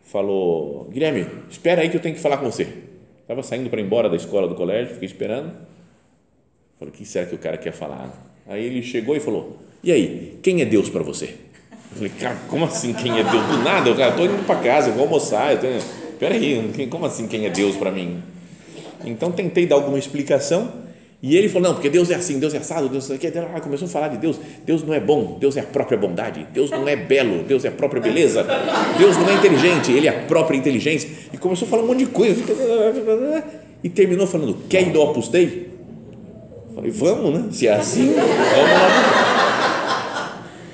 falou: 0.02 0.90
Guilherme, 0.92 1.26
espera 1.48 1.80
aí 1.80 1.88
que 1.88 1.96
eu 1.96 2.00
tenho 2.02 2.14
que 2.14 2.20
falar 2.20 2.36
com 2.36 2.44
você. 2.44 2.68
Estava 3.22 3.42
saindo 3.42 3.70
para 3.70 3.80
ir 3.80 3.84
embora 3.84 4.10
da 4.10 4.16
escola 4.16 4.46
do 4.46 4.54
colégio, 4.54 4.92
fiquei 4.92 5.06
esperando. 5.06 5.54
Falei: 6.78 6.92
o 6.92 6.96
que 6.98 7.06
será 7.06 7.24
que 7.24 7.34
o 7.34 7.38
cara 7.38 7.56
quer 7.56 7.72
falar? 7.72 8.12
Aí 8.46 8.62
ele 8.62 8.82
chegou 8.82 9.16
e 9.16 9.20
falou: 9.20 9.56
e 9.82 9.90
aí, 9.90 10.38
quem 10.42 10.60
é 10.60 10.66
Deus 10.66 10.90
para 10.90 11.02
você? 11.02 11.34
Eu 11.92 11.96
falei: 11.96 12.12
cara, 12.20 12.36
como 12.50 12.66
assim 12.66 12.92
quem 12.92 13.18
é 13.18 13.24
Deus? 13.24 13.46
Do 13.46 13.56
nada, 13.64 13.88
eu 13.88 13.98
estou 13.98 14.26
indo 14.26 14.44
para 14.44 14.60
casa, 14.60 14.90
vou 14.90 15.04
almoçar. 15.04 15.54
Espera 15.54 16.34
aí, 16.34 16.86
como 16.90 17.06
assim 17.06 17.26
quem 17.26 17.46
é 17.46 17.50
Deus 17.50 17.74
para 17.74 17.90
mim? 17.90 18.22
Então 19.02 19.32
tentei 19.32 19.64
dar 19.64 19.76
alguma 19.76 19.98
explicação 19.98 20.84
e 21.22 21.36
ele 21.36 21.48
falou: 21.48 21.68
não, 21.68 21.74
porque 21.74 21.88
Deus 21.88 22.10
é 22.10 22.14
assim, 22.14 22.38
Deus 22.38 22.52
é 22.54 22.58
assado, 22.58 22.88
Deus 22.88 23.10
é 23.10 23.14
aquilo. 23.14 23.48
Ah, 23.54 23.60
começou 23.60 23.88
a 23.88 23.90
falar 23.90 24.08
de 24.08 24.18
Deus. 24.18 24.38
Deus 24.64 24.82
não 24.82 24.92
é 24.92 25.00
bom, 25.00 25.38
Deus 25.40 25.56
é 25.56 25.60
a 25.60 25.64
própria 25.64 25.96
bondade. 25.96 26.46
Deus 26.52 26.70
não 26.70 26.86
é 26.86 26.94
belo, 26.94 27.42
Deus 27.42 27.64
é 27.64 27.68
a 27.68 27.72
própria 27.72 28.02
beleza. 28.02 28.46
Deus 28.98 29.16
não 29.16 29.28
é 29.28 29.34
inteligente, 29.34 29.92
ele 29.92 30.06
é 30.06 30.10
a 30.10 30.20
própria 30.26 30.56
inteligência. 30.56 31.08
E 31.32 31.38
começou 31.38 31.66
a 31.66 31.70
falar 31.70 31.82
um 31.82 31.86
monte 31.86 32.00
de 32.00 32.06
coisa. 32.06 32.42
E 33.82 33.88
terminou 33.88 34.26
falando: 34.26 34.58
quer 34.68 34.82
ir 34.82 34.90
do 34.90 35.00
Opus 35.00 35.28
Dei? 35.28 35.70
Falei: 36.74 36.90
vamos, 36.90 37.32
né? 37.32 37.48
Se 37.50 37.66
é 37.66 37.72
assim, 37.72 38.12
vamos 38.12 38.70
lá. 38.70 39.22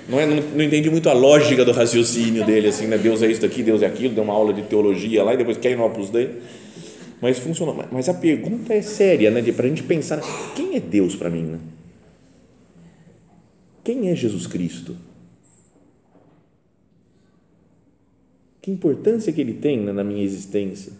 Não, 0.09 0.21
é, 0.21 0.27
não, 0.27 0.37
não, 0.37 0.65
entendi 0.65 0.91
muito 0.91 1.09
a 1.09 1.13
lógica 1.15 1.65
do 1.65 1.73
raciocínio 1.73 2.45
dele, 2.45 2.69
assim, 2.69 2.87
né? 2.87 2.99
Deus 2.99 3.23
é 3.23 3.29
isso 3.29 3.41
daqui, 3.41 3.63
Deus 3.63 3.81
é 3.81 3.87
aquilo. 3.87 4.13
Deu 4.13 4.25
uma 4.25 4.35
aula 4.35 4.53
de 4.53 4.63
teologia 4.63 5.23
lá 5.23 5.33
e 5.33 5.37
depois 5.39 5.57
quer 5.57 5.71
ir 5.71 5.77
no 5.77 5.87
Opus 5.87 6.11
Dei 6.11 6.29
mas 7.23 7.39
funcionou. 7.39 7.87
Mas 7.93 8.09
a 8.09 8.15
pergunta 8.15 8.75
é 8.75 8.83
séria, 8.83 9.31
né? 9.31 9.41
Para 9.53 9.67
a 9.67 9.69
gente 9.69 9.85
pensar: 9.85 10.21
quem 10.57 10.75
é 10.75 10.81
Deus 10.81 11.15
para 11.15 11.31
mim? 11.31 11.45
Né? 11.45 11.61
Quem 13.85 14.11
é 14.11 14.17
Jesus 14.17 14.49
Cristo? 14.49 14.97
Que 18.61 18.73
importância 18.73 19.33
que 19.33 19.41
ele 19.41 19.55
tem 19.55 19.81
na 19.81 20.03
minha 20.03 20.25
existência? 20.25 20.93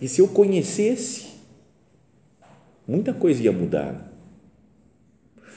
E 0.00 0.08
se 0.08 0.20
eu 0.20 0.28
conhecesse, 0.28 1.28
muita 2.86 3.14
coisa 3.14 3.42
ia 3.42 3.52
mudar. 3.52 4.12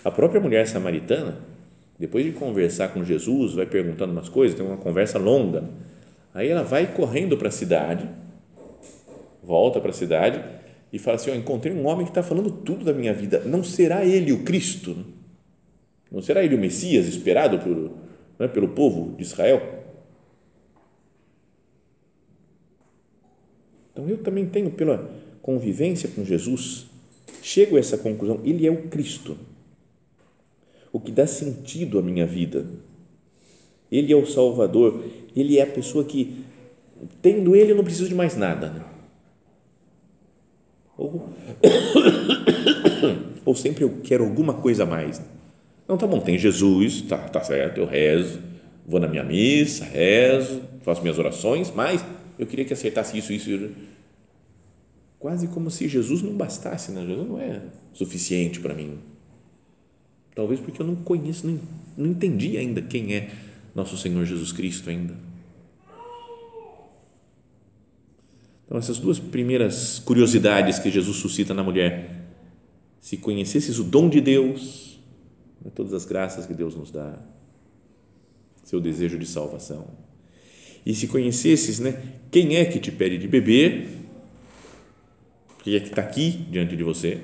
A 0.03 0.11
própria 0.11 0.39
mulher 0.39 0.65
samaritana, 0.65 1.39
depois 1.97 2.25
de 2.25 2.31
conversar 2.31 2.89
com 2.89 3.03
Jesus, 3.03 3.53
vai 3.53 3.65
perguntando 3.65 4.13
umas 4.13 4.29
coisas, 4.29 4.57
tem 4.57 4.65
uma 4.65 4.77
conversa 4.77 5.17
longa. 5.17 5.69
Aí 6.33 6.47
ela 6.47 6.63
vai 6.63 6.93
correndo 6.93 7.37
para 7.37 7.49
a 7.49 7.51
cidade 7.51 8.07
volta 9.49 9.81
para 9.81 9.89
a 9.89 9.93
cidade 9.93 10.43
e 10.93 10.99
fala 10.99 11.15
assim: 11.15 11.31
Eu 11.31 11.35
encontrei 11.35 11.73
um 11.73 11.87
homem 11.87 12.05
que 12.05 12.11
está 12.11 12.21
falando 12.21 12.51
tudo 12.51 12.85
da 12.85 12.93
minha 12.93 13.13
vida. 13.13 13.39
Não 13.45 13.63
será 13.63 14.05
ele 14.05 14.31
o 14.31 14.43
Cristo? 14.43 14.95
Não 16.11 16.21
será 16.21 16.43
ele 16.43 16.55
o 16.55 16.59
Messias 16.59 17.07
esperado 17.07 17.57
por, 17.57 17.91
né, 18.37 18.47
pelo 18.47 18.69
povo 18.69 19.15
de 19.17 19.23
Israel? 19.23 19.79
Então 23.91 24.07
eu 24.07 24.19
também 24.19 24.45
tenho, 24.45 24.69
pela 24.69 25.09
convivência 25.41 26.09
com 26.09 26.23
Jesus, 26.23 26.85
chego 27.41 27.75
a 27.75 27.79
essa 27.79 27.97
conclusão: 27.97 28.39
ele 28.43 28.67
é 28.67 28.71
o 28.71 28.87
Cristo, 28.87 29.35
o 30.93 30.99
que 30.99 31.11
dá 31.11 31.25
sentido 31.25 31.97
à 31.97 32.01
minha 32.03 32.27
vida. 32.27 32.65
Ele 33.91 34.13
é 34.13 34.15
o 34.15 34.23
Salvador, 34.23 35.03
ele 35.35 35.57
é 35.57 35.63
a 35.63 35.67
pessoa 35.67 36.03
que, 36.03 36.45
tendo 37.23 37.55
ele, 37.55 37.71
eu 37.71 37.75
não 37.75 37.83
preciso 37.83 38.07
de 38.07 38.13
mais 38.13 38.37
nada. 38.37 38.69
Né? 38.69 38.85
Ou, 40.99 41.29
ou 43.49 43.55
sempre 43.55 43.83
eu 43.83 43.99
quero 44.03 44.23
alguma 44.23 44.53
coisa 44.53 44.83
a 44.83 44.85
mais. 44.85 45.19
Não, 45.87 45.97
tá 45.97 46.05
bom, 46.05 46.19
tem 46.19 46.37
Jesus, 46.37 47.01
tá, 47.01 47.17
tá 47.17 47.41
certo, 47.41 47.79
eu 47.79 47.87
rezo, 47.87 48.39
vou 48.85 48.99
na 48.99 49.07
minha 49.07 49.23
missa, 49.23 49.83
rezo, 49.85 50.61
faço 50.83 51.01
minhas 51.01 51.17
orações, 51.17 51.73
mas 51.75 52.05
eu 52.37 52.45
queria 52.45 52.63
que 52.63 52.73
acertasse 52.73 53.17
isso, 53.17 53.33
isso. 53.33 53.71
Quase 55.17 55.47
como 55.47 55.71
se 55.71 55.87
Jesus 55.87 56.21
não 56.21 56.33
bastasse, 56.33 56.91
né? 56.91 57.03
Jesus 57.07 57.27
não 57.27 57.41
é 57.41 57.59
suficiente 57.91 58.59
para 58.59 58.75
mim. 58.75 58.99
Talvez 60.35 60.59
porque 60.59 60.79
eu 60.79 60.85
não 60.85 60.95
conheço, 60.97 61.47
não, 61.47 61.59
não 61.97 62.05
entendi 62.05 62.55
ainda 62.55 62.83
quem 62.83 63.15
é 63.15 63.31
nosso 63.73 63.97
Senhor 63.97 64.23
Jesus 64.25 64.51
Cristo 64.51 64.91
ainda. 64.91 65.15
Então, 68.67 68.77
essas 68.77 68.99
duas 68.99 69.17
primeiras 69.17 69.97
curiosidades 69.97 70.77
que 70.77 70.91
Jesus 70.91 71.17
suscita 71.17 71.51
na 71.55 71.63
mulher. 71.63 72.18
Se 72.99 73.17
conhecesses 73.17 73.79
o 73.79 73.83
dom 73.83 74.09
de 74.09 74.19
Deus, 74.19 74.99
né, 75.63 75.71
todas 75.73 75.93
as 75.93 76.05
graças 76.05 76.45
que 76.45 76.53
Deus 76.53 76.75
nos 76.75 76.91
dá, 76.91 77.17
seu 78.63 78.79
desejo 78.79 79.17
de 79.17 79.25
salvação. 79.25 79.87
E 80.85 80.93
se 80.93 81.07
conhecesses 81.07 81.79
né, 81.79 82.01
quem 82.31 82.55
é 82.55 82.65
que 82.65 82.79
te 82.79 82.91
pede 82.91 83.17
de 83.17 83.27
beber, 83.27 83.87
quem 85.63 85.75
é 85.75 85.79
que 85.79 85.89
está 85.89 86.01
aqui 86.01 86.31
diante 86.49 86.75
de 86.75 86.83
você, 86.83 87.21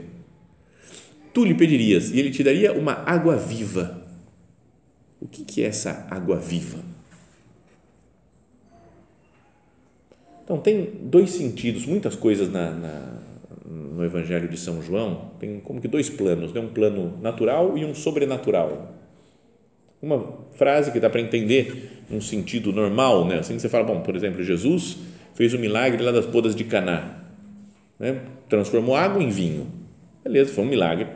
tu 1.34 1.44
lhe 1.44 1.54
pedirias 1.54 2.12
e 2.12 2.20
ele 2.20 2.32
te 2.32 2.44
daria 2.44 2.74
uma 2.74 2.94
água 2.94 3.38
viva. 3.38 4.06
O 5.20 5.28
que, 5.28 5.44
que 5.44 5.64
é 5.64 5.68
essa 5.68 6.08
água 6.10 6.38
viva? 6.38 6.84
Então, 10.44 10.60
tem 10.60 10.92
dois 11.02 11.32
sentidos, 11.32 11.88
muitas 11.88 12.16
coisas 12.16 12.52
na, 12.52 12.70
na, 12.70 13.24
no 13.96 14.04
Evangelho 14.04 14.50
de 14.50 14.58
São 14.58 14.82
João, 14.82 15.32
tem 15.40 15.60
como 15.62 15.80
que 15.80 15.88
dois 15.88 16.10
planos, 16.10 16.52
né? 16.54 16.60
um 16.60 16.68
plano 16.68 17.18
natural 17.22 17.78
e 17.78 17.86
um 17.86 17.96
sobrenatural. 17.96 18.94
Uma 20.02 20.22
frase 20.52 20.92
que 20.92 21.00
dá 21.00 21.10
para 21.10 21.22
entender 21.22 22.04
um 22.12 22.20
sentido 22.20 22.74
normal, 22.74 23.26
né? 23.26 23.40
assim 23.40 23.58
você 23.58 23.70
fala, 23.70 23.86
bom, 23.86 24.02
por 24.02 24.16
exemplo, 24.16 24.44
Jesus 24.44 24.98
fez 25.34 25.54
o 25.54 25.58
milagre 25.60 26.04
lá 26.04 26.12
das 26.12 26.26
bodas 26.26 26.54
de 26.54 26.66
Caná, 26.66 27.24
né? 27.98 28.20
transformou 28.50 28.96
água 28.96 29.24
em 29.24 29.30
vinho, 29.30 29.68
beleza, 30.24 30.54
foi 30.54 30.66
um 30.66 30.68
milagre, 30.68 31.08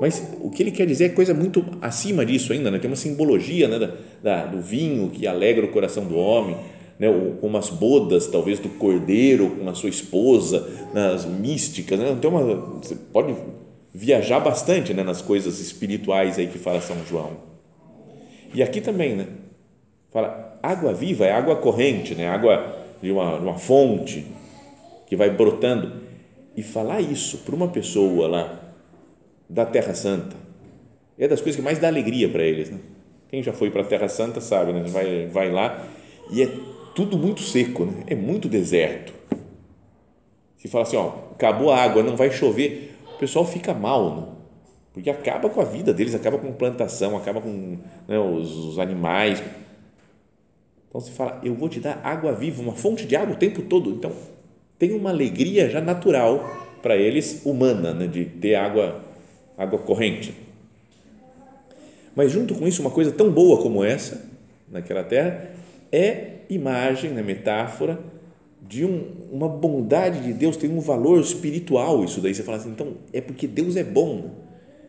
mas 0.00 0.34
o 0.40 0.50
que 0.50 0.62
ele 0.62 0.70
quer 0.70 0.86
dizer 0.86 1.04
é 1.04 1.08
coisa 1.10 1.34
muito 1.34 1.64
acima 1.82 2.24
disso 2.24 2.54
ainda, 2.54 2.70
né? 2.70 2.78
tem 2.78 2.90
uma 2.90 2.96
simbologia 2.96 3.68
né? 3.68 3.78
da, 3.78 3.92
da, 4.22 4.46
do 4.46 4.62
vinho 4.62 5.10
que 5.10 5.26
alegra 5.26 5.66
o 5.66 5.68
coração 5.68 6.06
do 6.06 6.16
homem, 6.16 6.56
né, 6.98 7.08
com 7.40 7.46
umas 7.46 7.70
bodas, 7.70 8.26
talvez, 8.26 8.58
do 8.58 8.68
cordeiro 8.70 9.50
com 9.50 9.68
a 9.68 9.74
sua 9.74 9.88
esposa, 9.88 10.88
nas 10.94 11.24
místicas. 11.24 11.98
Né? 11.98 12.10
Então, 12.10 12.30
uma, 12.30 12.54
você 12.82 12.94
pode 12.94 13.34
viajar 13.94 14.40
bastante 14.40 14.92
né, 14.94 15.02
nas 15.02 15.22
coisas 15.22 15.60
espirituais 15.60 16.38
aí 16.38 16.46
que 16.46 16.58
fala 16.58 16.80
São 16.80 16.96
João. 17.08 17.32
E 18.54 18.62
aqui 18.62 18.80
também, 18.80 19.16
né? 19.16 19.26
Fala, 20.10 20.58
água 20.62 20.92
viva 20.94 21.26
é 21.26 21.32
água 21.32 21.56
corrente, 21.56 22.14
né? 22.14 22.28
Água 22.28 22.76
de 23.02 23.10
uma, 23.10 23.36
uma 23.36 23.58
fonte 23.58 24.26
que 25.06 25.16
vai 25.16 25.30
brotando. 25.30 25.92
E 26.56 26.62
falar 26.62 27.02
isso 27.02 27.38
para 27.38 27.54
uma 27.54 27.68
pessoa 27.68 28.26
lá 28.26 28.60
da 29.48 29.66
Terra 29.66 29.94
Santa 29.94 30.46
é 31.18 31.26
das 31.26 31.40
coisas 31.40 31.56
que 31.56 31.62
mais 31.62 31.78
dá 31.78 31.88
alegria 31.88 32.28
para 32.28 32.42
eles, 32.42 32.70
né? 32.70 32.78
Quem 33.28 33.42
já 33.42 33.52
foi 33.52 33.70
para 33.70 33.82
a 33.82 33.84
Terra 33.84 34.08
Santa 34.08 34.40
sabe, 34.40 34.72
né? 34.72 34.84
Vai, 34.86 35.26
vai 35.26 35.50
lá 35.50 35.86
e 36.30 36.42
é 36.42 36.48
tudo 36.96 37.18
muito 37.18 37.42
seco, 37.42 37.84
né? 37.84 38.04
É 38.06 38.14
muito 38.14 38.48
deserto. 38.48 39.12
Se 40.56 40.66
fala 40.66 40.84
assim, 40.84 40.96
ó, 40.96 41.12
acabou 41.32 41.70
a 41.70 41.76
água, 41.76 42.02
não 42.02 42.16
vai 42.16 42.32
chover, 42.32 42.96
o 43.14 43.18
pessoal 43.18 43.44
fica 43.44 43.74
mal, 43.74 44.16
né? 44.16 44.26
porque 44.94 45.10
acaba 45.10 45.50
com 45.50 45.60
a 45.60 45.64
vida 45.64 45.92
deles, 45.92 46.14
acaba 46.14 46.38
com 46.38 46.50
plantação, 46.54 47.18
acaba 47.18 47.38
com 47.38 47.76
né, 48.08 48.18
os, 48.18 48.50
os, 48.50 48.78
animais. 48.78 49.42
Então 50.88 50.98
se 50.98 51.10
fala, 51.10 51.38
eu 51.44 51.54
vou 51.54 51.68
te 51.68 51.80
dar 51.80 52.00
água 52.02 52.32
viva, 52.32 52.62
uma 52.62 52.72
fonte 52.72 53.04
de 53.04 53.14
água 53.14 53.34
o 53.34 53.38
tempo 53.38 53.60
todo. 53.60 53.90
Então 53.90 54.10
tem 54.78 54.92
uma 54.92 55.10
alegria 55.10 55.68
já 55.68 55.82
natural 55.82 56.66
para 56.80 56.96
eles, 56.96 57.42
humana, 57.44 57.92
né, 57.92 58.06
de 58.06 58.24
ter 58.24 58.54
água, 58.54 59.04
água 59.58 59.78
corrente. 59.80 60.32
Mas 62.14 62.32
junto 62.32 62.54
com 62.54 62.66
isso, 62.66 62.80
uma 62.80 62.90
coisa 62.90 63.12
tão 63.12 63.30
boa 63.30 63.60
como 63.60 63.84
essa, 63.84 64.24
naquela 64.70 65.04
terra, 65.04 65.50
é 65.92 66.35
imagem, 66.48 67.10
né, 67.10 67.22
metáfora 67.22 67.98
de 68.68 68.84
um, 68.84 69.28
uma 69.30 69.48
bondade 69.48 70.20
de 70.20 70.32
Deus, 70.32 70.56
tem 70.56 70.70
um 70.70 70.80
valor 70.80 71.20
espiritual 71.20 72.04
isso 72.04 72.20
daí. 72.20 72.34
Você 72.34 72.42
fala 72.42 72.58
assim, 72.58 72.70
então 72.70 72.94
é 73.12 73.20
porque 73.20 73.46
Deus 73.46 73.76
é 73.76 73.84
bom. 73.84 74.30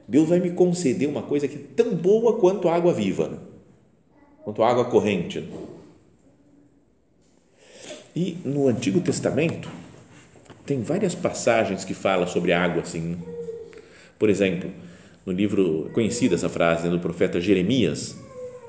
Deus 0.07 0.29
vai 0.29 0.39
me 0.39 0.51
conceder 0.51 1.07
uma 1.07 1.21
coisa 1.21 1.47
que 1.47 1.55
é 1.55 1.61
tão 1.75 1.93
boa 1.93 2.39
quanto 2.39 2.67
a 2.67 2.75
água 2.75 2.93
viva, 2.93 3.27
né? 3.27 3.37
quanto 4.43 4.63
a 4.63 4.69
água 4.69 4.85
corrente. 4.85 5.43
E 8.15 8.37
no 8.43 8.67
Antigo 8.67 9.01
Testamento 9.01 9.69
tem 10.65 10.81
várias 10.81 11.13
passagens 11.13 11.83
que 11.83 11.93
falam 11.93 12.27
sobre 12.27 12.53
a 12.53 12.63
água 12.63 12.81
assim. 12.81 13.01
Né? 13.01 13.17
Por 14.17 14.29
exemplo, 14.29 14.71
no 15.25 15.33
livro 15.33 15.89
conhecida 15.93 16.35
essa 16.35 16.49
frase 16.49 16.85
né, 16.85 16.89
do 16.89 16.99
profeta 16.99 17.39
Jeremias, 17.39 18.17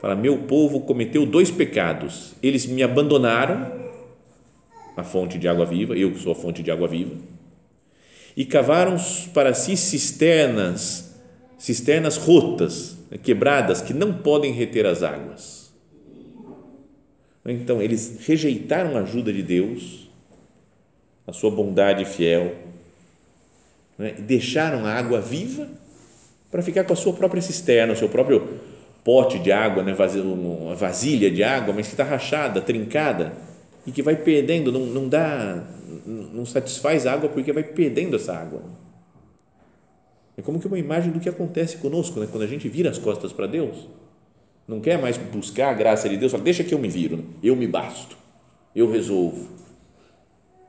fala: 0.00 0.14
"Meu 0.14 0.38
povo 0.38 0.80
cometeu 0.80 1.26
dois 1.26 1.50
pecados. 1.50 2.34
Eles 2.42 2.66
me 2.66 2.82
abandonaram 2.82 3.88
a 4.98 5.04
fonte 5.04 5.38
de 5.38 5.46
água 5.46 5.64
viva, 5.64 5.96
eu 5.96 6.10
que 6.10 6.18
sou 6.18 6.32
a 6.32 6.34
fonte 6.34 6.60
de 6.60 6.72
água 6.72 6.88
viva, 6.88 7.14
e 8.36 8.44
cavaram 8.44 8.96
para 9.32 9.54
si 9.54 9.76
cisternas, 9.76 11.14
cisternas 11.56 12.16
rotas, 12.16 12.96
né, 13.08 13.16
quebradas, 13.16 13.80
que 13.80 13.94
não 13.94 14.12
podem 14.12 14.52
reter 14.52 14.86
as 14.86 15.04
águas. 15.04 15.72
Então, 17.46 17.80
eles 17.80 18.26
rejeitaram 18.26 18.96
a 18.96 19.02
ajuda 19.02 19.32
de 19.32 19.42
Deus, 19.42 20.10
a 21.26 21.32
sua 21.32 21.50
bondade 21.50 22.04
fiel, 22.04 22.56
né, 23.96 24.16
deixaram 24.18 24.84
a 24.84 24.92
água 24.92 25.20
viva 25.20 25.68
para 26.50 26.60
ficar 26.60 26.84
com 26.84 26.92
a 26.92 26.96
sua 26.96 27.12
própria 27.12 27.40
cisterna, 27.40 27.92
o 27.92 27.96
seu 27.96 28.08
próprio 28.08 28.58
pote 29.08 29.38
de 29.38 29.50
água, 29.50 29.82
né, 29.82 29.96
uma 30.22 30.74
vasilha 30.74 31.30
de 31.30 31.42
água, 31.42 31.72
mas 31.72 31.86
que 31.86 31.94
está 31.94 32.04
rachada, 32.04 32.60
trincada 32.60 33.32
e 33.86 33.90
que 33.90 34.02
vai 34.02 34.14
perdendo, 34.14 34.70
não, 34.70 34.80
não 34.80 35.08
dá, 35.08 35.66
não 36.06 36.44
satisfaz 36.44 37.06
a 37.06 37.14
água 37.14 37.30
porque 37.30 37.50
vai 37.50 37.62
perdendo 37.62 38.16
essa 38.16 38.34
água. 38.34 38.60
É 40.36 40.42
como 40.42 40.60
que 40.60 40.66
uma 40.66 40.78
imagem 40.78 41.10
do 41.10 41.20
que 41.20 41.28
acontece 41.30 41.78
conosco, 41.78 42.20
né? 42.20 42.28
quando 42.30 42.42
a 42.42 42.46
gente 42.46 42.68
vira 42.68 42.90
as 42.90 42.98
costas 42.98 43.32
para 43.32 43.46
Deus, 43.46 43.88
não 44.68 44.78
quer 44.78 44.98
mais 44.98 45.16
buscar 45.16 45.70
a 45.70 45.74
graça 45.74 46.06
de 46.06 46.18
Deus, 46.18 46.30
fala, 46.30 46.44
deixa 46.44 46.62
que 46.62 46.74
eu 46.74 46.78
me 46.78 46.90
viro, 46.90 47.24
eu 47.42 47.56
me 47.56 47.66
basto, 47.66 48.14
eu 48.76 48.92
resolvo. 48.92 49.48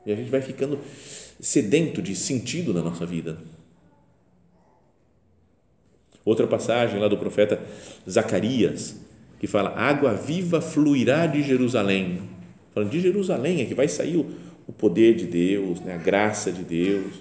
E 0.06 0.12
a 0.12 0.16
gente 0.16 0.30
vai 0.30 0.40
ficando 0.40 0.78
sedento 1.38 2.00
de 2.00 2.16
sentido 2.16 2.72
na 2.72 2.80
nossa 2.80 3.04
vida. 3.04 3.36
Outra 6.24 6.46
passagem 6.46 7.00
lá 7.00 7.08
do 7.08 7.16
profeta 7.16 7.60
Zacarias, 8.08 8.96
que 9.38 9.46
fala: 9.46 9.70
Água 9.70 10.12
viva 10.14 10.60
fluirá 10.60 11.26
de 11.26 11.42
Jerusalém 11.42 12.30
Falando 12.72 12.90
de 12.90 13.00
Jerusalém, 13.00 13.60
é 13.60 13.64
que 13.64 13.74
vai 13.74 13.88
sair 13.88 14.16
o, 14.16 14.26
o 14.66 14.72
poder 14.72 15.14
de 15.14 15.26
Deus, 15.26 15.80
né, 15.80 15.94
a 15.94 15.98
graça 15.98 16.52
de 16.52 16.62
Deus. 16.62 17.14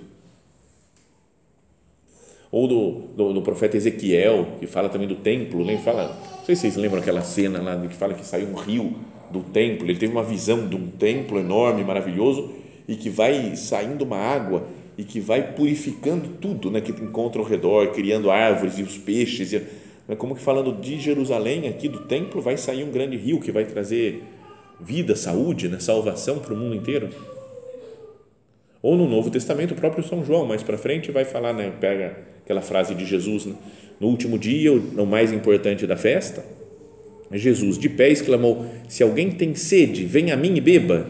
Ou 2.52 2.68
do, 2.68 2.92
do, 3.16 3.34
do, 3.34 3.42
profeta 3.42 3.78
Ezequiel, 3.78 4.58
que 4.60 4.68
fala 4.68 4.90
também 4.90 5.08
do 5.08 5.16
templo, 5.16 5.64
lembra? 5.64 5.84
Fala, 5.84 6.20
não 6.38 6.46
sei 6.46 6.56
se 6.56 6.62
vocês 6.62 6.76
lembram 6.76 7.00
aquela 7.00 7.22
cena 7.22 7.62
lá 7.62 7.80
que 7.88 7.96
fala 7.96 8.14
que 8.14 8.26
saiu 8.26 8.48
um 8.48 8.56
rio 8.56 8.96
do 9.32 9.42
templo, 9.42 9.86
ele 9.86 10.00
teve 10.00 10.12
uma 10.12 10.24
visão 10.24 10.68
de 10.68 10.76
um 10.76 10.88
templo 10.88 11.40
enorme, 11.40 11.84
maravilhoso, 11.84 12.52
e 12.88 12.96
que 12.96 13.10
vai 13.10 13.56
saindo 13.56 14.04
uma 14.04 14.18
água 14.18 14.66
e 15.00 15.04
que 15.06 15.22
vai 15.22 15.54
purificando 15.54 16.28
tudo 16.42 16.70
né, 16.70 16.82
que 16.82 16.92
encontra 16.92 17.40
ao 17.40 17.48
redor, 17.48 17.94
criando 17.94 18.30
árvores 18.30 18.78
e 18.78 18.84
os 18.84 18.98
peixes. 18.98 19.54
E, 19.54 19.60
né, 20.06 20.16
como 20.18 20.36
que 20.36 20.42
falando 20.42 20.74
de 20.74 21.00
Jerusalém, 21.00 21.70
aqui 21.70 21.88
do 21.88 22.02
templo, 22.02 22.42
vai 22.42 22.58
sair 22.58 22.84
um 22.84 22.92
grande 22.92 23.16
rio 23.16 23.40
que 23.40 23.50
vai 23.50 23.64
trazer 23.64 24.22
vida, 24.78 25.16
saúde, 25.16 25.70
né? 25.70 25.80
salvação 25.80 26.40
para 26.40 26.54
o 26.54 26.58
mundo 26.58 26.76
inteiro. 26.76 27.08
Ou 28.82 28.98
no 28.98 29.08
Novo 29.08 29.32
Testamento, 29.32 29.72
o 29.72 29.76
próprio 29.76 30.04
São 30.04 30.26
João, 30.26 30.46
mais 30.46 30.64
para 30.64 30.78
frente, 30.78 31.12
vai 31.12 31.24
falar, 31.24 31.54
né? 31.54 31.72
pega 31.80 32.18
aquela 32.44 32.62
frase 32.62 32.94
de 32.94 33.06
Jesus, 33.06 33.46
né? 33.46 33.56
no 34.02 34.08
último 34.08 34.38
dia, 34.38 34.74
o 34.74 35.06
mais 35.06 35.32
importante 35.32 35.88
da 35.88 35.96
festa, 35.96 36.44
Jesus, 37.32 37.78
de 37.78 37.88
pé, 37.88 38.10
exclamou: 38.10 38.66
Se 38.90 39.02
alguém 39.02 39.32
tem 39.32 39.56
sede, 39.56 40.04
venha 40.04 40.34
a 40.34 40.38
mim 40.38 40.58
e 40.58 40.60
beba. 40.62 41.08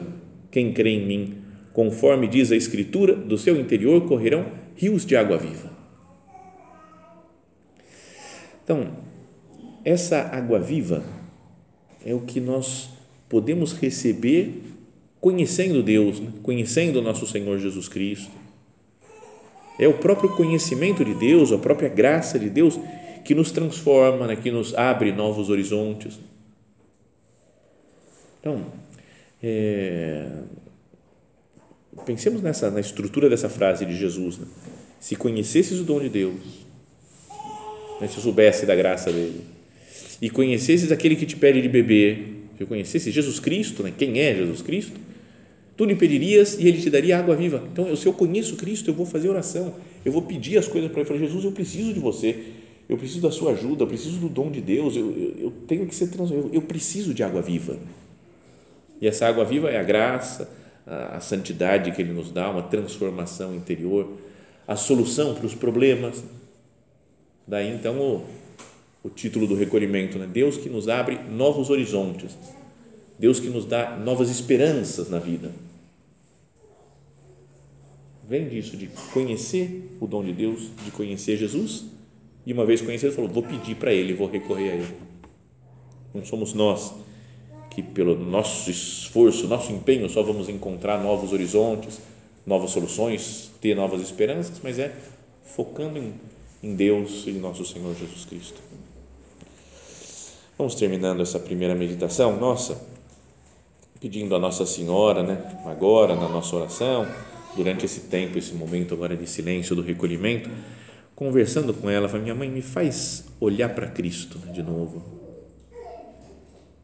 Quem 0.52 0.73
crê 0.73 0.91
em 0.91 1.06
mim, 1.08 1.38
conforme 1.80 2.28
diz 2.28 2.52
a 2.52 2.58
Escritura, 2.58 3.15
do 3.15 3.38
seu 3.38 3.58
interior 3.58 4.06
correrão 4.06 4.46
rios 4.76 5.06
de 5.06 5.15
água 5.15 5.38
viva. 5.38 5.72
Então, 8.62 8.98
essa 9.86 10.24
água 10.24 10.60
viva 10.60 11.02
é 12.06 12.13
o 12.13 12.20
que 12.20 12.42
nós 12.42 12.89
podemos 13.30 13.72
receber 13.72 14.62
conhecendo 15.22 15.82
Deus, 15.82 16.20
né? 16.20 16.34
conhecendo 16.44 17.02
nosso 17.02 17.26
Senhor 17.26 17.58
Jesus 17.60 17.88
Cristo. 17.88 18.34
É 19.80 19.88
o 19.88 19.94
próprio 20.00 20.36
conhecimento 20.36 21.06
de 21.06 21.13
Deus, 21.13 21.54
a 21.54 21.58
própria 21.58 21.88
graça 21.88 22.38
de 22.38 22.50
Deus 22.50 22.78
que 23.24 23.34
nos 23.34 23.54
transforma, 23.54 24.28
né? 24.28 24.36
que 24.36 24.52
nos 24.52 24.76
abre 24.76 25.13
novos 25.13 25.50
horizontes. 25.50 26.20
Então, 28.42 28.65
é, 29.42 30.30
pensemos 32.06 32.41
nessa 32.41 32.69
na 32.69 32.80
estrutura 32.80 33.30
dessa 33.30 33.49
frase 33.49 33.86
de 33.86 33.95
Jesus. 33.95 34.38
Né? 34.38 34.47
Se 34.99 35.15
conhecesses 35.15 35.80
o 35.80 35.84
dom 35.84 35.99
de 35.99 36.10
Deus, 36.10 36.36
né? 37.99 38.08
se 38.08 38.19
soubesse 38.21 38.65
da 38.65 38.75
graça 38.75 39.12
dele, 39.12 39.41
e 40.21 40.30
conhecesses 40.30 40.91
aquele 40.91 41.15
que 41.15 41.25
te 41.25 41.36
pede 41.36 41.62
de 41.62 41.69
beber, 41.69 42.39
se 42.58 42.65
conhecesse 42.65 43.10
Jesus 43.10 43.39
Cristo, 43.39 43.84
né, 43.84 43.93
quem 43.97 44.19
é 44.19 44.36
Jesus 44.36 44.62
Cristo, 44.62 44.99
tu 45.78 45.86
lhe 45.86 45.95
pedirias 45.95 46.58
e 46.60 46.67
ele 46.67 46.82
te 46.82 46.89
daria 46.89 47.17
água 47.17 47.34
viva. 47.36 47.63
Então, 47.71 47.95
se 47.95 48.06
eu 48.06 48.12
conheço 48.12 48.58
Cristo, 48.58 48.89
eu 48.89 48.93
vou 48.93 49.06
fazer 49.06 49.30
oração, 49.30 49.75
eu 50.04 50.12
vou 50.12 50.21
pedir 50.21 50.58
as 50.58 50.67
coisas 50.67 50.91
para 50.91 50.99
ele. 50.99 51.08
Falar, 51.08 51.19
Jesus, 51.21 51.45
eu 51.45 51.54
preciso 51.54 51.93
de 51.93 52.02
você, 52.02 52.38
eu 52.89 52.97
preciso 52.97 53.21
da 53.21 53.32
sua 53.32 53.54
ajuda, 53.54 53.84
eu 53.84 53.88
preciso 53.88 54.17
do 54.17 54.28
dom 54.28 54.52
de 54.52 54.60
Deus, 54.60 54.97
eu, 54.97 55.10
eu, 55.10 55.36
eu 55.39 55.54
tenho 55.67 55.86
que 55.86 55.95
ser 55.95 56.08
transformado, 56.08 56.49
eu, 56.49 56.56
eu 56.56 56.62
preciso 56.63 57.13
de 57.13 57.23
água 57.23 57.41
viva. 57.41 57.78
E 59.02 59.08
essa 59.08 59.25
água 59.25 59.45
viva 59.45 59.69
é 59.69 59.78
a 59.78 59.84
graça, 59.84 60.52
a, 60.89 61.19
santidade 61.19 61.91
que 61.91 62.02
ele 62.02 62.13
nos 62.13 62.32
dá, 62.32 62.49
uma 62.49 62.63
transformação 62.63 63.56
interior, 63.56 64.17
a 64.67 64.75
solução 64.75 65.34
para 65.36 65.45
os 65.45 65.56
problemas. 65.56 66.23
Daí, 67.47 67.73
então, 67.73 67.99
o 67.99 68.25
o 69.04 69.10
título 69.10 69.47
do 69.47 69.56
recolhimento, 69.56 70.17
né? 70.17 70.28
Deus 70.28 70.58
que 70.58 70.69
nos 70.69 70.88
abre 70.88 71.17
novos 71.30 71.69
horizontes, 71.69 72.38
Deus 73.17 73.39
que 73.39 73.47
nos 73.47 73.65
dá 73.65 73.97
novas 73.97 74.30
esperanças 74.30 75.10
na 75.10 75.19
vida. 75.19 75.52
Vem 78.28 78.47
disso, 78.47 78.78
de 78.78 78.88
conhecer 79.12 79.95
o 79.99 80.06
dom 80.06 80.23
de 80.23 80.34
Deus, 80.34 80.69
de 80.86 80.91
conhecer 80.91 81.38
Jesus, 81.38 81.86
e 82.45 82.54
uma 82.54 82.65
vez 82.65 82.82
conhecido, 82.82 83.13
falou: 83.13 83.30
vou 83.30 83.43
pedir 83.43 83.75
para 83.75 83.93
Ele, 83.93 84.13
vou 84.13 84.30
recorrer 84.30 84.71
a 84.71 84.75
Ele. 84.75 84.95
Não 86.13 86.25
somos 86.25 86.54
nós 86.54 86.93
que, 87.70 87.84
pelo 87.84 88.16
nosso 88.16 88.70
esforço, 88.70 89.48
nosso 89.48 89.72
empenho, 89.72 90.10
só 90.10 90.24
vamos 90.24 90.50
encontrar 90.50 91.02
novos 91.02 91.32
horizontes, 91.32 92.00
novas 92.46 92.72
soluções, 92.72 93.52
ter 93.62 93.76
novas 93.76 94.02
esperanças, 94.02 94.60
mas 94.64 94.80
é 94.80 94.94
focando 95.44 96.00
em, 96.00 96.14
em 96.64 96.76
Deus 96.76 97.26
e 97.28 97.32
em 97.32 97.40
nosso 97.40 97.66
Senhor 97.66 97.96
Jesus 97.96 98.26
Cristo. 98.26 98.60
Vamos 100.58 100.76
terminando 100.76 101.22
essa 101.22 101.40
primeira 101.40 101.76
meditação 101.76 102.38
nossa, 102.38 102.82
pedindo 104.02 104.36
a 104.36 104.40
Nossa 104.40 104.66
Senhora, 104.66 105.24
né, 105.24 105.62
agora 105.66 106.16
na 106.16 106.28
nossa 106.28 106.56
oração, 106.56 107.08
durante 107.56 107.86
esse 107.86 108.02
tempo, 108.02 108.38
esse 108.38 108.54
momento 108.54 108.94
agora 108.94 109.16
de 109.16 109.28
silêncio 109.28 109.76
do 109.76 109.82
recolhimento, 109.82 110.50
conversando 111.16 111.74
com 111.74 111.90
ela, 111.90 112.08
falei, 112.08 112.24
minha 112.24 112.36
mãe, 112.36 112.50
me 112.50 112.62
faz 112.62 113.26
olhar 113.40 113.70
para 113.70 113.88
Cristo 113.88 114.38
de 114.54 114.64
novo. 114.64 115.29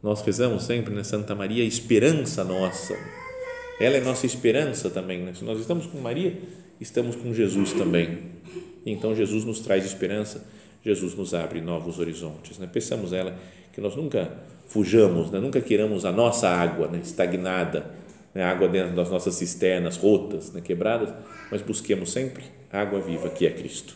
Nós 0.05 0.21
rezamos 0.21 0.61
sempre 0.61 0.93
na 0.93 1.03
Santa 1.03 1.33
Maria, 1.33 1.63
esperança 1.63 2.43
nossa. 2.43 2.95
Ela 3.79 3.97
é 3.97 4.01
nossa 4.01 4.27
esperança 4.27 4.87
também. 4.87 5.23
Né? 5.23 5.33
Se 5.33 5.43
nós 5.43 5.59
estamos 5.59 5.87
com 5.87 5.97
Maria, 5.97 6.37
estamos 6.79 7.15
com 7.15 7.33
Jesus 7.33 7.73
também. 7.73 8.19
Então 8.85 9.15
Jesus 9.15 9.43
nos 9.43 9.61
traz 9.61 9.83
esperança, 9.83 10.45
Jesus 10.85 11.15
nos 11.15 11.33
abre 11.33 11.59
novos 11.59 11.97
horizontes. 11.97 12.59
Né? 12.59 12.69
Pensamos 12.71 13.13
ela 13.13 13.35
que 13.73 13.81
nós 13.81 13.95
nunca 13.95 14.31
fujamos, 14.67 15.31
né? 15.31 15.39
nunca 15.39 15.59
queiramos 15.59 16.05
a 16.05 16.11
nossa 16.11 16.49
água 16.49 16.87
né? 16.87 16.99
estagnada, 17.03 17.87
né? 18.31 18.43
água 18.43 18.67
dentro 18.67 18.95
das 18.95 19.09
nossas 19.09 19.33
cisternas 19.33 19.97
rotas, 19.97 20.53
né? 20.53 20.61
quebradas, 20.61 21.09
mas 21.49 21.63
busquemos 21.63 22.11
sempre 22.11 22.43
a 22.71 22.79
água 22.79 22.99
viva 22.99 23.27
que 23.29 23.47
é 23.47 23.49
Cristo. 23.49 23.95